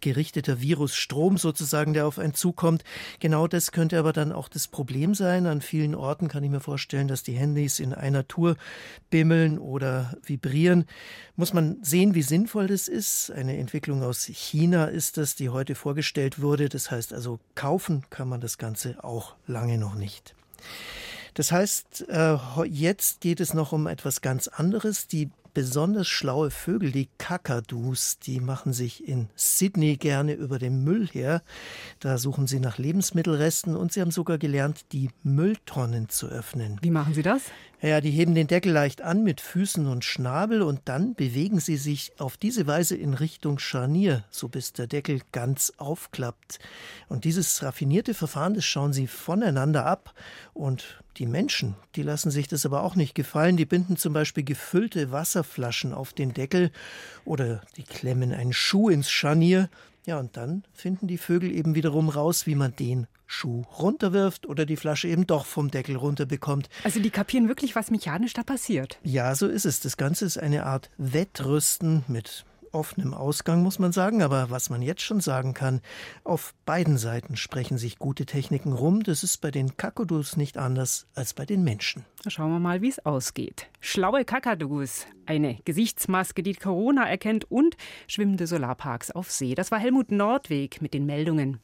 gerichteter 0.01 0.61
Virusstrom 0.61 1.39
sozusagen, 1.39 1.93
der 1.93 2.07
auf 2.07 2.19
einen 2.19 2.35
zukommt. 2.35 2.85
Genau 3.21 3.47
das 3.47 3.73
könnte 3.73 3.99
aber 3.99 4.13
dann 4.13 4.33
auch 4.33 4.49
das 4.49 4.69
Problem 4.69 5.15
sein. 5.15 5.47
An 5.47 5.61
vielen 5.61 5.95
Orten 5.95 6.29
kann 6.29 6.45
ich 6.45 6.51
mir 6.51 6.61
vorstellen, 6.61 7.09
dass 7.09 7.23
die 7.23 7.35
Handys 7.35 7.81
in 7.81 7.95
einer 7.95 8.27
Tour 8.29 8.57
bimmeln 9.11 9.59
oder 9.59 10.17
vibrieren, 10.25 10.87
muss 11.37 11.53
man 11.53 11.79
sehen, 11.83 12.15
wie 12.15 12.23
sinnvoll 12.23 12.69
das 12.69 12.89
ist. 12.89 13.31
Eine 13.31 13.57
Entwicklung 13.57 14.03
aus 14.03 14.25
China 14.25 14.87
ist 14.87 15.17
das, 15.17 15.35
die 15.35 15.49
heute 15.49 15.75
vorgestellt 15.75 16.41
wurde. 16.41 16.69
Das 16.69 16.91
heißt 16.91 17.13
also, 17.13 17.41
kaufen 17.55 18.05
kann 18.11 18.29
man 18.29 18.41
das 18.41 18.59
Ganze 18.59 19.03
auch 19.03 19.35
lange 19.47 19.79
noch 19.79 19.95
nicht. 19.95 20.35
Das 21.35 21.53
heißt, 21.53 22.07
äh, 22.09 22.37
jetzt 22.65 23.21
geht 23.21 23.41
es 23.41 23.55
noch 23.55 23.73
um 23.73 23.87
etwas 23.87 24.21
ganz 24.21 24.49
anderes. 24.49 25.09
Die 25.09 25.31
besonders 25.55 26.09
schlaue 26.09 26.51
Vögel, 26.51 26.91
die 26.91 27.09
Kakadus, 27.17 28.19
die 28.19 28.41
machen 28.41 28.73
sich 28.73 29.09
in 29.09 29.29
Sydney 29.37 29.97
gerne 29.97 30.35
über 30.35 30.59
den 30.59 30.83
Müll 30.83 31.09
her. 31.09 31.43
Da 32.01 32.19
suchen 32.19 32.47
sie 32.47 32.59
nach 32.59 32.77
Lebensmittelresten 32.77 33.77
und 33.77 33.93
sie 33.93 34.01
haben 34.01 34.11
sogar 34.11 34.37
gelernt, 34.37 34.87
die 34.93 35.11
Mülltonnen 35.23 36.09
zu 36.09 36.27
öffnen. 36.27 36.79
Wie 36.83 36.91
machen 36.91 37.15
sie 37.15 37.23
das? 37.23 37.43
Ja, 37.81 38.01
die 38.01 38.11
heben 38.11 38.35
den 38.35 38.47
Deckel 38.47 38.73
leicht 38.73 39.03
an 39.03 39.23
mit 39.23 39.41
Füßen 39.41 39.87
und 39.87 40.05
Schnabel 40.05 40.63
und 40.63 40.81
dann 40.87 41.15
bewegen 41.15 41.61
sie 41.61 41.77
sich 41.77 42.13
auf 42.19 42.37
diese 42.37 42.67
Weise 42.67 42.97
in 42.97 43.15
Richtung 43.15 43.59
Scharnier, 43.59 44.25
so 44.31 44.49
bis 44.49 44.73
der 44.73 44.87
Deckel 44.87 45.21
ganz 45.33 45.73
aufklappt. 45.77 46.59
Und 47.09 47.25
dieses 47.25 47.63
raffinierte 47.63 48.15
Verfahren, 48.15 48.55
das 48.55 48.65
schauen 48.65 48.93
sie 48.93 49.07
voneinander 49.07 49.87
ab 49.87 50.15
und 50.55 51.04
die 51.17 51.27
Menschen, 51.27 51.77
die 51.97 52.03
lassen 52.03 52.31
sich 52.31 52.49
das 52.49 52.67
aber 52.67 52.83
auch 52.83 52.97
nicht 52.97 53.15
gefallen. 53.15 53.57
Die 53.57 53.67
binden 53.67 53.97
zum 53.97 54.13
Beispiel 54.13 54.45
gefüllte 54.45 55.13
Wasserflaschen 55.13 55.93
auf 55.93 56.13
den 56.13 56.35
Deckel 56.35 56.71
oder 57.25 57.63
die 57.77 57.85
klemmen 57.85 58.33
einen 58.33 58.53
Schuh 58.53 58.89
ins 58.89 59.11
Scharnier. 59.11 59.69
Ja, 60.07 60.19
und 60.19 60.37
dann 60.37 60.65
finden 60.73 61.07
die 61.07 61.19
Vögel 61.19 61.51
eben 61.51 61.75
wiederum 61.75 62.09
raus, 62.09 62.47
wie 62.47 62.55
man 62.55 62.77
den 62.77 63.07
Schuh 63.27 63.63
runterwirft 63.79 64.47
oder 64.47 64.67
die 64.67 64.77
Flasche 64.77 65.09
eben 65.09 65.27
doch 65.27 65.47
vom 65.47 65.71
Deckel 65.71 65.97
runterbekommt. 65.97 66.69
Also 66.85 67.01
die 67.01 67.11
kapieren 67.11 67.49
wirklich, 67.49 67.75
was 67.75 67.91
mechanisch 67.91 68.35
da 68.35 68.43
passiert. 68.43 68.99
Ja, 69.03 69.35
so 69.35 69.49
ist 69.49 69.65
es. 69.65 69.81
Das 69.81 69.97
Ganze 69.97 70.27
ist 70.27 70.39
eine 70.39 70.67
Art 70.67 70.91
Wettrüsten 70.99 72.05
mit 72.07 72.45
offenem 72.75 73.15
Ausgang, 73.15 73.63
muss 73.63 73.79
man 73.79 73.93
sagen. 73.93 74.23
Aber 74.23 74.51
was 74.51 74.71
man 74.71 74.83
jetzt 74.83 75.03
schon 75.03 75.21
sagen 75.21 75.55
kann, 75.55 75.81
auf 76.25 76.55
beiden 76.67 76.99
Seiten 76.99 77.37
sprechen 77.37 77.79
sich 77.79 77.99
gute 77.99 78.27
Techniken 78.27 78.73
rum. 78.73 79.03
Das 79.03 79.23
ist 79.23 79.41
bei 79.41 79.51
den 79.51 79.77
Kakadus 79.77 80.37
nicht 80.37 80.59
anders 80.59 81.07
als 81.15 81.35
bei 81.35 81.47
den 81.47 81.65
Menschen. 81.65 82.05
Da 82.23 82.31
schauen 82.31 82.51
wir 82.51 82.59
mal, 82.59 82.83
wie 82.83 82.89
es 82.89 83.05
ausgeht. 83.05 83.69
Schlaue 83.81 84.25
Kakadus, 84.25 85.07
eine 85.27 85.59
Gesichtsmaske, 85.65 86.43
die 86.43 86.55
Corona 86.55 87.09
erkennt 87.09 87.51
und 87.51 87.77
schwimmende 88.07 88.47
Solarparks 88.47 89.11
auf 89.11 89.31
See. 89.31 89.55
Das 89.55 89.71
war 89.71 89.79
Helmut 89.79 90.11
Nordweg 90.11 90.83
mit 90.83 90.95
den 90.95 91.07
Meldungen. 91.07 91.61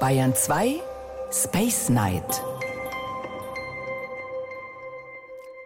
Bayern 0.00 0.34
2 0.34 0.80
Space 1.30 1.88
Night. 1.88 2.42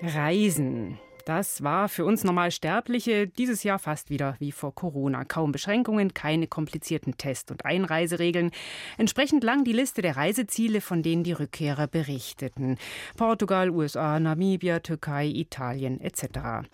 Reisen. 0.01 0.99
Das 1.27 1.65
war 1.65 1.89
für 1.89 2.05
uns 2.05 2.23
Normalsterbliche 2.23 3.27
dieses 3.27 3.65
Jahr 3.65 3.81
fast 3.81 4.11
wieder 4.11 4.37
wie 4.39 4.53
vor 4.53 4.73
Corona. 4.73 5.25
Kaum 5.25 5.51
Beschränkungen, 5.51 6.15
keine 6.15 6.47
komplizierten 6.47 7.19
Test- 7.19 7.51
und 7.51 7.65
Einreiseregeln. 7.65 8.53
Entsprechend 8.97 9.43
lang 9.43 9.65
die 9.65 9.73
Liste 9.73 10.03
der 10.03 10.17
Reiseziele, 10.17 10.81
von 10.81 11.03
denen 11.03 11.25
die 11.25 11.33
Rückkehrer 11.33 11.89
berichteten. 11.89 12.79
Portugal, 13.17 13.71
USA, 13.71 14.21
Namibia, 14.21 14.79
Türkei, 14.79 15.27
Italien 15.27 16.01
etc. 16.01 16.69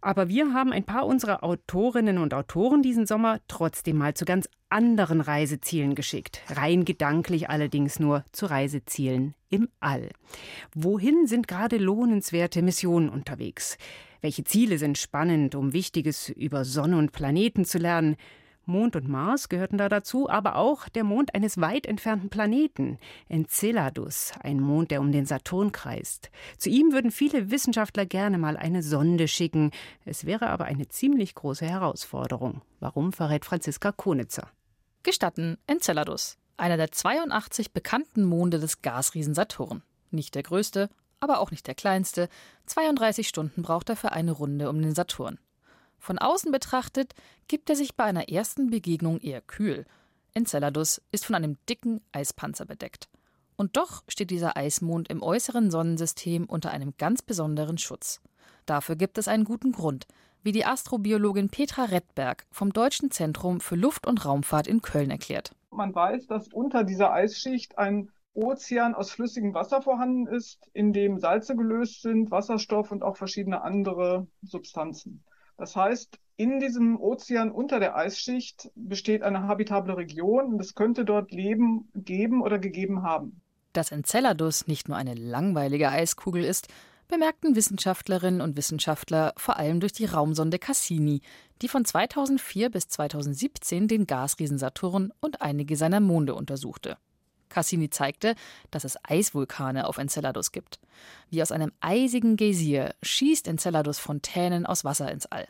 Aber 0.00 0.28
wir 0.28 0.54
haben 0.54 0.72
ein 0.72 0.84
paar 0.84 1.06
unserer 1.06 1.44
Autorinnen 1.44 2.18
und 2.18 2.32
Autoren 2.32 2.82
diesen 2.82 3.06
Sommer 3.06 3.40
trotzdem 3.48 3.98
mal 3.98 4.14
zu 4.14 4.24
ganz 4.24 4.48
anderen 4.70 5.20
Reisezielen 5.20 5.94
geschickt. 5.94 6.40
Rein 6.48 6.84
gedanklich 6.84 7.50
allerdings 7.50 7.98
nur 7.98 8.24
zu 8.32 8.46
Reisezielen 8.46 9.34
im 9.50 9.68
All. 9.80 10.10
Wohin 10.74 11.26
sind 11.26 11.48
gerade 11.48 11.76
lohnenswerte 11.76 12.62
Missionen 12.62 13.08
unterwegs? 13.08 13.76
Welche 14.20 14.44
Ziele 14.44 14.78
sind 14.78 14.98
spannend, 14.98 15.54
um 15.54 15.72
Wichtiges 15.72 16.28
über 16.28 16.64
Sonne 16.64 16.98
und 16.98 17.12
Planeten 17.12 17.64
zu 17.64 17.78
lernen? 17.78 18.16
Mond 18.66 18.96
und 18.96 19.08
Mars 19.08 19.48
gehörten 19.48 19.78
da 19.78 19.88
dazu, 19.88 20.28
aber 20.28 20.56
auch 20.56 20.88
der 20.88 21.04
Mond 21.04 21.34
eines 21.34 21.60
weit 21.60 21.86
entfernten 21.86 22.30
Planeten, 22.30 22.98
Enceladus, 23.28 24.32
ein 24.40 24.60
Mond, 24.60 24.90
der 24.90 25.00
um 25.00 25.12
den 25.12 25.26
Saturn 25.26 25.72
kreist. 25.72 26.30
Zu 26.56 26.70
ihm 26.70 26.92
würden 26.92 27.10
viele 27.10 27.50
Wissenschaftler 27.50 28.06
gerne 28.06 28.38
mal 28.38 28.56
eine 28.56 28.82
Sonde 28.82 29.28
schicken. 29.28 29.70
Es 30.04 30.24
wäre 30.24 30.48
aber 30.48 30.66
eine 30.66 30.88
ziemlich 30.88 31.34
große 31.34 31.66
Herausforderung. 31.66 32.62
Warum 32.78 33.12
verrät 33.12 33.44
Franziska 33.44 33.92
Konitzer? 33.92 34.48
Gestatten 35.02 35.56
Enceladus, 35.66 36.36
einer 36.56 36.76
der 36.76 36.92
82 36.92 37.72
bekannten 37.72 38.24
Monde 38.24 38.58
des 38.58 38.82
Gasriesen 38.82 39.34
Saturn. 39.34 39.82
Nicht 40.10 40.34
der 40.34 40.42
größte, 40.42 40.90
aber 41.20 41.40
auch 41.40 41.50
nicht 41.50 41.66
der 41.66 41.74
kleinste. 41.74 42.28
32 42.66 43.28
Stunden 43.28 43.62
braucht 43.62 43.88
er 43.88 43.96
für 43.96 44.12
eine 44.12 44.32
Runde 44.32 44.68
um 44.68 44.80
den 44.80 44.94
Saturn. 44.94 45.38
Von 46.00 46.18
außen 46.18 46.50
betrachtet 46.50 47.14
gibt 47.46 47.70
er 47.70 47.76
sich 47.76 47.94
bei 47.94 48.04
einer 48.04 48.28
ersten 48.28 48.70
Begegnung 48.70 49.20
eher 49.20 49.42
kühl. 49.42 49.84
Enceladus 50.34 51.02
ist 51.12 51.26
von 51.26 51.36
einem 51.36 51.58
dicken 51.68 52.00
Eispanzer 52.10 52.64
bedeckt. 52.64 53.08
Und 53.56 53.76
doch 53.76 54.02
steht 54.08 54.30
dieser 54.30 54.56
Eismond 54.56 55.10
im 55.10 55.22
äußeren 55.22 55.70
Sonnensystem 55.70 56.46
unter 56.46 56.70
einem 56.70 56.94
ganz 56.96 57.20
besonderen 57.20 57.76
Schutz. 57.76 58.22
Dafür 58.64 58.96
gibt 58.96 59.18
es 59.18 59.28
einen 59.28 59.44
guten 59.44 59.72
Grund, 59.72 60.06
wie 60.42 60.52
die 60.52 60.64
Astrobiologin 60.64 61.50
Petra 61.50 61.84
Rettberg 61.84 62.46
vom 62.50 62.72
Deutschen 62.72 63.10
Zentrum 63.10 63.60
für 63.60 63.76
Luft- 63.76 64.06
und 64.06 64.24
Raumfahrt 64.24 64.66
in 64.66 64.80
Köln 64.80 65.10
erklärt. 65.10 65.54
Man 65.70 65.94
weiß, 65.94 66.26
dass 66.26 66.48
unter 66.48 66.84
dieser 66.84 67.12
Eisschicht 67.12 67.76
ein 67.76 68.10
Ozean 68.32 68.94
aus 68.94 69.10
flüssigem 69.10 69.52
Wasser 69.54 69.82
vorhanden 69.82 70.26
ist, 70.26 70.70
in 70.72 70.92
dem 70.92 71.18
Salze 71.18 71.56
gelöst 71.56 72.00
sind, 72.00 72.30
Wasserstoff 72.30 72.90
und 72.90 73.02
auch 73.02 73.16
verschiedene 73.16 73.60
andere 73.62 74.26
Substanzen. 74.42 75.22
Das 75.60 75.76
heißt, 75.76 76.18
in 76.38 76.58
diesem 76.58 76.98
Ozean 76.98 77.50
unter 77.50 77.80
der 77.80 77.94
Eisschicht 77.94 78.70
besteht 78.74 79.22
eine 79.22 79.42
habitable 79.42 79.94
Region 79.94 80.54
und 80.54 80.58
es 80.58 80.74
könnte 80.74 81.04
dort 81.04 81.32
Leben 81.32 81.90
geben 81.94 82.40
oder 82.40 82.58
gegeben 82.58 83.02
haben. 83.02 83.42
Dass 83.74 83.92
Enceladus 83.92 84.66
nicht 84.68 84.88
nur 84.88 84.96
eine 84.96 85.12
langweilige 85.12 85.90
Eiskugel 85.90 86.44
ist, 86.44 86.68
bemerkten 87.08 87.56
Wissenschaftlerinnen 87.56 88.40
und 88.40 88.56
Wissenschaftler 88.56 89.34
vor 89.36 89.58
allem 89.58 89.80
durch 89.80 89.92
die 89.92 90.06
Raumsonde 90.06 90.58
Cassini, 90.58 91.20
die 91.60 91.68
von 91.68 91.84
2004 91.84 92.70
bis 92.70 92.88
2017 92.88 93.86
den 93.86 94.06
Gasriesen 94.06 94.56
Saturn 94.56 95.12
und 95.20 95.42
einige 95.42 95.76
seiner 95.76 96.00
Monde 96.00 96.34
untersuchte. 96.34 96.96
Cassini 97.50 97.90
zeigte, 97.90 98.34
dass 98.70 98.84
es 98.84 98.96
Eisvulkane 99.02 99.86
auf 99.86 99.98
Enceladus 99.98 100.52
gibt. 100.52 100.78
Wie 101.28 101.42
aus 101.42 101.52
einem 101.52 101.72
eisigen 101.80 102.36
Geysir 102.36 102.94
schießt 103.02 103.46
Enceladus 103.46 103.98
Fontänen 103.98 104.64
aus 104.64 104.84
Wasser 104.84 105.10
ins 105.12 105.26
All. 105.26 105.46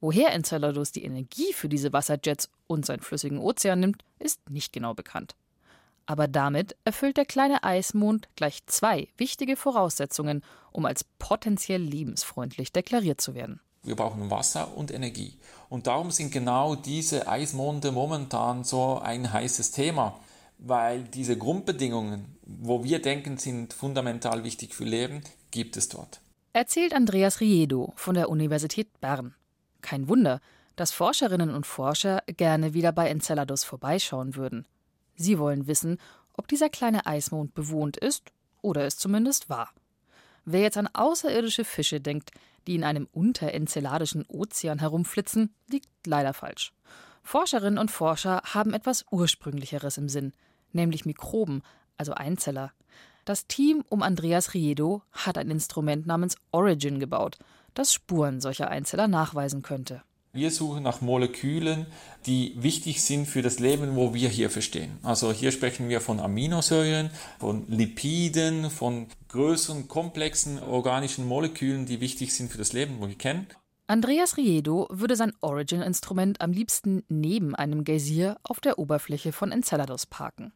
Woher 0.00 0.32
Enceladus 0.32 0.92
die 0.92 1.04
Energie 1.04 1.52
für 1.52 1.68
diese 1.68 1.92
Wasserjets 1.92 2.50
und 2.66 2.86
seinen 2.86 3.00
flüssigen 3.00 3.38
Ozean 3.38 3.80
nimmt, 3.80 4.04
ist 4.18 4.48
nicht 4.50 4.72
genau 4.72 4.94
bekannt. 4.94 5.34
Aber 6.06 6.26
damit 6.26 6.74
erfüllt 6.84 7.16
der 7.16 7.26
kleine 7.26 7.64
Eismond 7.64 8.28
gleich 8.34 8.64
zwei 8.66 9.08
wichtige 9.18 9.56
Voraussetzungen, 9.56 10.42
um 10.72 10.86
als 10.86 11.04
potenziell 11.18 11.82
lebensfreundlich 11.82 12.72
deklariert 12.72 13.20
zu 13.20 13.34
werden. 13.34 13.60
Wir 13.82 13.96
brauchen 13.96 14.30
Wasser 14.30 14.76
und 14.76 14.90
Energie. 14.90 15.36
Und 15.68 15.86
darum 15.86 16.10
sind 16.10 16.32
genau 16.32 16.76
diese 16.76 17.28
Eismonde 17.28 17.92
momentan 17.92 18.64
so 18.64 18.98
ein 18.98 19.32
heißes 19.32 19.70
Thema, 19.72 20.18
weil 20.58 21.04
diese 21.04 21.38
Grundbedingungen, 21.38 22.36
wo 22.44 22.84
wir 22.84 23.00
denken, 23.00 23.38
sind 23.38 23.72
fundamental 23.72 24.44
wichtig 24.44 24.74
für 24.74 24.84
Leben, 24.84 25.22
gibt 25.50 25.76
es 25.76 25.88
dort. 25.88 26.20
Erzählt 26.52 26.94
Andreas 26.94 27.40
Riedo 27.40 27.92
von 27.96 28.14
der 28.14 28.28
Universität 28.28 29.00
Bern. 29.00 29.34
Kein 29.80 30.08
Wunder, 30.08 30.40
dass 30.76 30.92
Forscherinnen 30.92 31.50
und 31.54 31.66
Forscher 31.66 32.22
gerne 32.26 32.74
wieder 32.74 32.92
bei 32.92 33.08
Enceladus 33.08 33.64
vorbeischauen 33.64 34.34
würden. 34.34 34.66
Sie 35.14 35.38
wollen 35.38 35.66
wissen, 35.66 35.98
ob 36.34 36.48
dieser 36.48 36.68
kleine 36.68 37.06
Eismond 37.06 37.54
bewohnt 37.54 37.96
ist 37.96 38.32
oder 38.62 38.84
es 38.84 38.96
zumindest 38.96 39.48
war. 39.48 39.70
Wer 40.44 40.62
jetzt 40.62 40.76
an 40.76 40.88
außerirdische 40.92 41.64
Fische 41.64 42.00
denkt, 42.00 42.30
die 42.66 42.74
in 42.74 42.84
einem 42.84 43.08
unterenzeladischen 43.12 44.24
Ozean 44.28 44.78
herumflitzen, 44.78 45.54
liegt 45.68 45.88
leider 46.06 46.32
falsch. 46.32 46.72
Forscherinnen 47.28 47.76
und 47.76 47.90
Forscher 47.90 48.40
haben 48.42 48.72
etwas 48.72 49.04
Ursprünglicheres 49.10 49.98
im 49.98 50.08
Sinn, 50.08 50.32
nämlich 50.72 51.04
Mikroben, 51.04 51.62
also 51.98 52.14
Einzeller. 52.14 52.72
Das 53.26 53.46
Team 53.46 53.84
um 53.90 54.02
Andreas 54.02 54.54
Riedo 54.54 55.02
hat 55.12 55.36
ein 55.36 55.50
Instrument 55.50 56.06
namens 56.06 56.36
Origin 56.52 56.98
gebaut, 56.98 57.36
das 57.74 57.92
Spuren 57.92 58.40
solcher 58.40 58.70
Einzeller 58.70 59.08
nachweisen 59.08 59.60
könnte. 59.60 60.02
Wir 60.32 60.50
suchen 60.50 60.84
nach 60.84 61.02
Molekülen, 61.02 61.84
die 62.24 62.54
wichtig 62.56 63.02
sind 63.02 63.26
für 63.26 63.42
das 63.42 63.58
Leben, 63.58 63.94
wo 63.94 64.14
wir 64.14 64.30
hier 64.30 64.48
verstehen. 64.48 64.96
Also 65.02 65.30
hier 65.30 65.52
sprechen 65.52 65.90
wir 65.90 66.00
von 66.00 66.20
Aminosäuren, 66.20 67.10
von 67.38 67.66
Lipiden, 67.68 68.70
von 68.70 69.06
größeren, 69.28 69.86
komplexen 69.86 70.62
organischen 70.62 71.28
Molekülen, 71.28 71.84
die 71.84 72.00
wichtig 72.00 72.32
sind 72.32 72.50
für 72.50 72.56
das 72.56 72.72
Leben, 72.72 72.96
wo 73.00 73.06
wir 73.06 73.18
kennen. 73.18 73.48
Andreas 73.88 74.36
Riedo 74.36 74.86
würde 74.90 75.16
sein 75.16 75.32
Origin-Instrument 75.40 76.40
am 76.40 76.52
liebsten 76.52 77.02
neben 77.08 77.56
einem 77.56 77.82
Geysir 77.82 78.36
auf 78.44 78.60
der 78.60 78.78
Oberfläche 78.78 79.32
von 79.32 79.50
Enceladus 79.50 80.06
parken. 80.06 80.52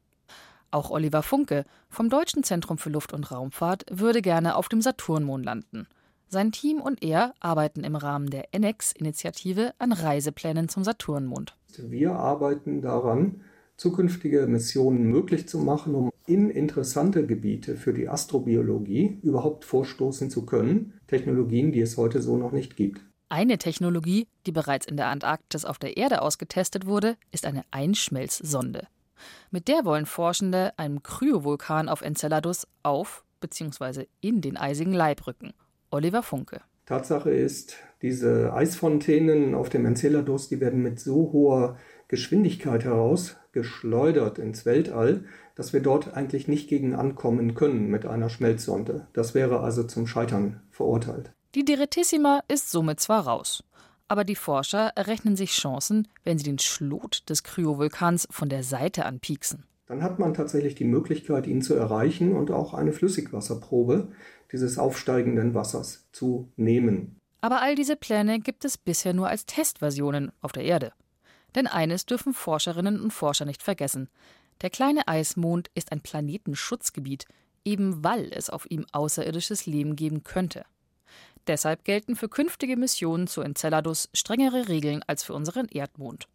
Auch 0.71 0.91
Oliver 0.91 1.23
Funke 1.23 1.65
vom 1.89 2.09
Deutschen 2.09 2.45
Zentrum 2.45 2.79
für 2.79 2.91
Luft- 2.91 3.13
und 3.13 3.33
Raumfahrt 3.33 3.85
würde 3.91 4.23
gerne 4.23 4.55
auf 4.55 4.69
dem 4.69 4.81
Saturnmond 4.81 5.45
landen– 5.45 5.89
sein 6.33 6.51
Team 6.51 6.81
und 6.81 7.03
er 7.03 7.35
arbeiten 7.41 7.85
im 7.85 7.95
Rahmen 7.95 8.31
der 8.31 8.55
NX-Initiative 8.55 9.75
an 9.79 9.93
Reiseplänen 9.93 10.71
zum 10.71 10.83
Saturnmond. 10.83 11.55
Wir 11.77 12.13
arbeiten 12.13 12.81
daran, 12.81 13.43
zukünftige 13.77 14.47
Missionen 14.47 15.11
möglich 15.11 15.47
zu 15.47 15.59
machen, 15.59 15.95
um 15.95 16.11
in 16.27 16.49
interessante 16.49 17.27
Gebiete 17.27 17.77
für 17.77 17.93
die 17.93 18.09
Astrobiologie 18.09 19.19
überhaupt 19.23 19.67
vorstoßen 19.67 20.31
zu 20.31 20.47
können. 20.47 20.95
Technologien, 21.07 21.71
die 21.71 21.83
es 21.83 21.99
heute 21.99 22.23
so 22.23 22.39
noch 22.39 22.53
nicht 22.53 22.77
gibt. 22.77 23.03
Eine 23.33 23.57
Technologie, 23.57 24.29
die 24.45 24.53
bereits 24.53 24.85
in 24.85 24.99
der 24.99 25.07
Antarktis 25.07 25.65
auf 25.65 25.79
der 25.79 25.97
Erde 25.97 26.21
ausgetestet 26.21 26.85
wurde, 26.85 27.17
ist 27.31 27.47
eine 27.47 27.65
Einschmelzsonde. 27.71 28.89
Mit 29.51 29.69
der 29.69 29.87
wollen 29.87 30.05
Forschende 30.05 30.75
einem 30.77 31.03
Kryovulkan 31.03 31.89
auf 31.89 32.03
Enceladus 32.03 32.67
auf 32.83 33.25
bzw. 33.41 34.05
in 34.21 34.43
den 34.43 34.59
eisigen 34.59 34.93
Leib 34.93 35.27
rücken 35.27 35.55
Oliver 35.91 36.23
Funke. 36.23 36.61
Tatsache 36.85 37.31
ist, 37.31 37.77
diese 38.03 38.53
Eisfontänen 38.53 39.55
auf 39.55 39.71
dem 39.71 39.87
Enceladus, 39.87 40.51
die 40.51 40.61
werden 40.61 40.83
mit 40.83 41.01
so 41.01 41.33
hoher 41.33 41.79
Geschwindigkeit 42.09 42.85
herausgeschleudert 42.85 44.41
ins 44.41 44.67
Weltall, 44.67 45.25
dass 45.55 45.73
wir 45.73 45.81
dort 45.81 46.13
eigentlich 46.13 46.49
nicht 46.49 46.69
gegen 46.69 46.95
ankommen 46.95 47.55
können 47.55 47.89
mit 47.89 48.05
einer 48.05 48.29
Schmelzsonde. 48.29 49.07
Das 49.15 49.35
wäre 49.35 49.61
also 49.61 49.85
zum 49.85 50.07
Scheitern 50.07 50.61
verurteilt. 50.71 51.33
Die 51.55 51.67
Direttissima 51.67 52.43
ist 52.49 52.71
somit 52.71 52.99
zwar 53.01 53.27
raus, 53.27 53.63
aber 54.09 54.25
die 54.25 54.37
Forscher 54.37 54.89
errechnen 54.97 55.37
sich 55.37 55.51
Chancen, 55.51 56.09
wenn 56.25 56.39
sie 56.39 56.45
den 56.45 56.59
Schlot 56.59 57.29
des 57.29 57.43
Kryovulkans 57.43 58.27
von 58.31 58.49
der 58.49 58.63
Seite 58.63 59.05
anpieksen. 59.05 59.65
Dann 59.85 60.03
hat 60.03 60.19
man 60.19 60.33
tatsächlich 60.33 60.77
die 60.77 60.87
Möglichkeit, 60.87 61.47
ihn 61.47 61.61
zu 61.61 61.75
erreichen 61.75 62.35
und 62.35 62.51
auch 62.51 62.73
eine 62.73 62.95
Flüssigwasserprobe 62.95 64.13
dieses 64.51 64.79
aufsteigenden 64.79 65.53
Wassers 65.53 66.09
zu 66.13 66.51
nehmen. 66.57 67.19
Aber 67.43 67.61
all 67.61 67.75
diese 67.75 67.97
Pläne 67.97 68.41
gibt 68.41 68.65
es 68.65 68.79
bisher 68.79 69.13
nur 69.13 69.29
als 69.29 69.45
Testversionen 69.45 70.33
auf 70.41 70.53
der 70.53 70.65
Erde. 70.65 70.95
Denn 71.55 71.67
eines 71.67 72.07
dürfen 72.07 72.33
Forscherinnen 72.33 72.99
und 72.99 73.13
Forscher 73.13 73.45
nicht 73.45 73.63
vergessen. 73.63 74.09
Der 74.63 74.71
kleine 74.71 75.07
Eismond 75.07 75.71
ist 75.75 75.93
ein 75.93 76.01
Planetenschutzgebiet, 76.01 77.27
eben 77.63 78.03
weil 78.03 78.33
es 78.33 78.49
auf 78.49 78.71
ihm 78.71 78.87
außerirdisches 78.93 79.67
Leben 79.67 79.97
geben 79.97 80.23
könnte. 80.23 80.65
Deshalb 81.47 81.85
gelten 81.85 82.15
für 82.17 82.29
künftige 82.29 82.77
Missionen 82.77 83.27
zu 83.27 83.41
Enceladus 83.41 84.09
strengere 84.13 84.69
Regeln 84.69 85.03
als 85.07 85.25
für 85.25 85.35
unseren 85.35 85.67
Erdmond. 85.69 86.29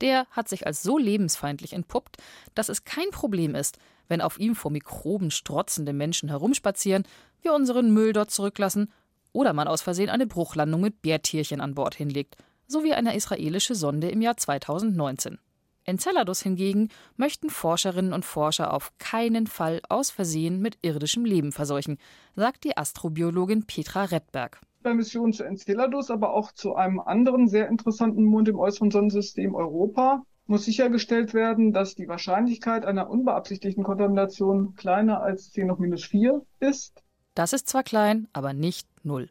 Der 0.00 0.26
hat 0.30 0.48
sich 0.48 0.66
als 0.66 0.82
so 0.82 0.98
lebensfeindlich 0.98 1.72
entpuppt, 1.72 2.16
dass 2.54 2.68
es 2.68 2.84
kein 2.84 3.10
Problem 3.10 3.54
ist, 3.54 3.78
wenn 4.08 4.20
auf 4.20 4.38
ihm 4.38 4.54
vor 4.54 4.70
Mikroben 4.70 5.30
strotzende 5.30 5.92
Menschen 5.92 6.28
herumspazieren, 6.28 7.04
wir 7.42 7.54
unseren 7.54 7.92
Müll 7.92 8.12
dort 8.12 8.30
zurücklassen 8.30 8.92
oder 9.32 9.52
man 9.52 9.68
aus 9.68 9.82
Versehen 9.82 10.10
eine 10.10 10.26
Bruchlandung 10.26 10.80
mit 10.80 11.02
Bärtierchen 11.02 11.60
an 11.60 11.74
Bord 11.74 11.94
hinlegt, 11.94 12.36
so 12.66 12.84
wie 12.84 12.94
eine 12.94 13.14
israelische 13.14 13.74
Sonde 13.74 14.08
im 14.08 14.22
Jahr 14.22 14.36
2019. 14.36 15.38
Enceladus 15.86 16.42
hingegen 16.42 16.90
möchten 17.16 17.48
Forscherinnen 17.48 18.12
und 18.12 18.24
Forscher 18.24 18.74
auf 18.74 18.92
keinen 18.98 19.46
Fall 19.46 19.80
aus 19.88 20.10
Versehen 20.10 20.60
mit 20.60 20.78
irdischem 20.82 21.24
Leben 21.24 21.52
verseuchen, 21.52 21.98
sagt 22.34 22.64
die 22.64 22.76
Astrobiologin 22.76 23.66
Petra 23.66 24.04
Rettberg 24.04 24.60
bei 24.86 24.94
Missionen 24.94 25.32
zu 25.32 25.42
Enceladus, 25.42 26.12
aber 26.12 26.32
auch 26.32 26.52
zu 26.52 26.76
einem 26.76 27.00
anderen 27.00 27.48
sehr 27.48 27.68
interessanten 27.68 28.22
Mond 28.22 28.48
im 28.48 28.56
äußeren 28.56 28.92
Sonnensystem 28.92 29.52
Europa 29.56 30.22
muss 30.46 30.64
sichergestellt 30.64 31.34
werden, 31.34 31.72
dass 31.72 31.96
die 31.96 32.06
Wahrscheinlichkeit 32.06 32.84
einer 32.84 33.10
unbeabsichtigten 33.10 33.82
Kontamination 33.82 34.76
kleiner 34.76 35.22
als 35.22 35.50
10 35.50 35.72
hoch 35.72 35.78
minus 35.78 36.04
4 36.04 36.40
ist. 36.60 37.02
Das 37.34 37.52
ist 37.52 37.68
zwar 37.68 37.82
klein, 37.82 38.28
aber 38.32 38.52
nicht 38.52 38.86
null. 39.02 39.28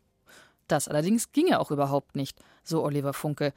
Das 0.67 0.89
allerdings 0.89 1.31
ginge 1.31 1.61
auch 1.61 1.71
überhaupt 1.71 2.17
nicht, 2.17 2.37
so 2.63 2.83
Oliver 2.83 3.13
Funke. 3.13 3.53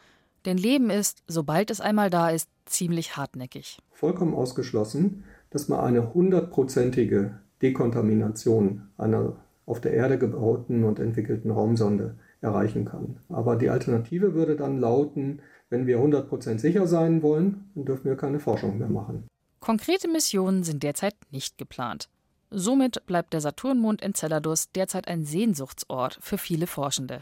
Denn 0.48 0.56
Leben 0.56 0.88
ist, 0.88 1.22
sobald 1.26 1.70
es 1.70 1.82
einmal 1.82 2.08
da 2.08 2.30
ist, 2.30 2.48
ziemlich 2.64 3.18
hartnäckig. 3.18 3.80
Vollkommen 3.92 4.32
ausgeschlossen, 4.32 5.24
dass 5.50 5.68
man 5.68 5.80
eine 5.80 6.14
hundertprozentige 6.14 7.38
Dekontamination 7.60 8.88
einer 8.96 9.36
auf 9.66 9.82
der 9.82 9.92
Erde 9.92 10.16
gebauten 10.16 10.84
und 10.84 11.00
entwickelten 11.00 11.50
Raumsonde 11.50 12.14
erreichen 12.40 12.86
kann. 12.86 13.18
Aber 13.28 13.56
die 13.56 13.68
Alternative 13.68 14.32
würde 14.32 14.56
dann 14.56 14.78
lauten, 14.80 15.42
wenn 15.68 15.86
wir 15.86 15.98
100% 15.98 16.58
sicher 16.58 16.86
sein 16.86 17.20
wollen, 17.20 17.70
dann 17.74 17.84
dürfen 17.84 18.06
wir 18.06 18.16
keine 18.16 18.40
Forschung 18.40 18.78
mehr 18.78 18.88
machen. 18.88 19.28
Konkrete 19.60 20.08
Missionen 20.08 20.64
sind 20.64 20.82
derzeit 20.82 21.14
nicht 21.30 21.58
geplant. 21.58 22.08
Somit 22.50 23.04
bleibt 23.04 23.34
der 23.34 23.42
Saturnmond 23.42 24.00
Enceladus 24.00 24.72
derzeit 24.72 25.08
ein 25.08 25.26
Sehnsuchtsort 25.26 26.16
für 26.22 26.38
viele 26.38 26.66
Forschende. 26.66 27.20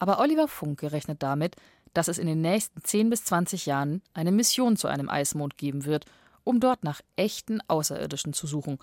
Aber 0.00 0.18
Oliver 0.18 0.48
Funke 0.48 0.90
rechnet 0.90 1.22
damit, 1.22 1.54
dass 1.94 2.08
es 2.08 2.18
in 2.18 2.26
den 2.26 2.40
nächsten 2.40 2.82
10 2.82 3.10
bis 3.10 3.24
20 3.24 3.66
Jahren 3.66 4.02
eine 4.14 4.32
Mission 4.32 4.76
zu 4.76 4.88
einem 4.88 5.08
Eismond 5.08 5.58
geben 5.58 5.84
wird 5.84 6.06
um 6.44 6.60
dort 6.60 6.84
nach 6.84 7.00
echten 7.16 7.60
Außerirdischen 7.68 8.32
zu 8.32 8.46
suchen. 8.46 8.78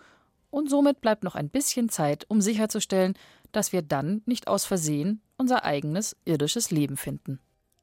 Und 0.50 0.70
somit 0.70 1.02
bleibt 1.02 1.24
noch 1.24 1.36
ein 1.36 1.50
bisschen 1.50 1.90
Zeit, 1.90 2.26
um 2.30 2.42
sicherzustellen, 2.42 3.16
dass 3.52 3.74
wir 3.74 3.82
dann 3.82 4.22
nicht 4.26 4.48
aus 4.48 4.66
Versehen 4.66 5.22
unser 5.38 5.66
eigenes 5.66 6.16
irdisches 6.26 6.72
Leben 6.72 6.98
finden. 6.98 7.40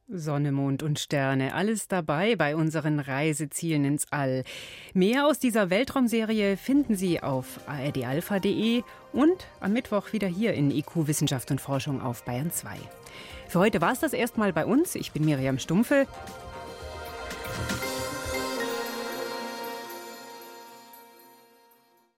Sonne, 0.08 0.52
Mond 0.52 0.82
und 0.82 0.98
Sterne, 0.98 1.54
alles 1.54 1.88
dabei 1.88 2.36
bei 2.36 2.56
unseren 2.56 3.00
Reisezielen 3.00 3.86
ins 3.86 4.06
All. 4.12 4.44
Mehr 4.92 5.26
aus 5.26 5.38
dieser 5.38 5.70
Weltraumserie 5.70 6.58
finden 6.58 6.94
Sie 6.94 7.22
auf 7.22 7.60
ardalpha.de 7.66 8.82
und 9.12 9.46
am 9.60 9.72
Mittwoch 9.72 10.12
wieder 10.12 10.28
hier 10.28 10.52
in 10.52 10.70
IQ 10.70 11.06
Wissenschaft 11.06 11.50
und 11.50 11.60
Forschung 11.60 12.02
auf 12.02 12.24
Bayern 12.24 12.50
2. 12.50 12.76
Für 13.48 13.58
heute 13.60 13.80
war 13.80 13.92
es 13.92 14.00
das 14.00 14.12
erstmal 14.12 14.52
bei 14.52 14.66
uns. 14.66 14.94
Ich 14.94 15.12
bin 15.12 15.24
Miriam 15.24 15.58
Stumpfe. 15.58 16.06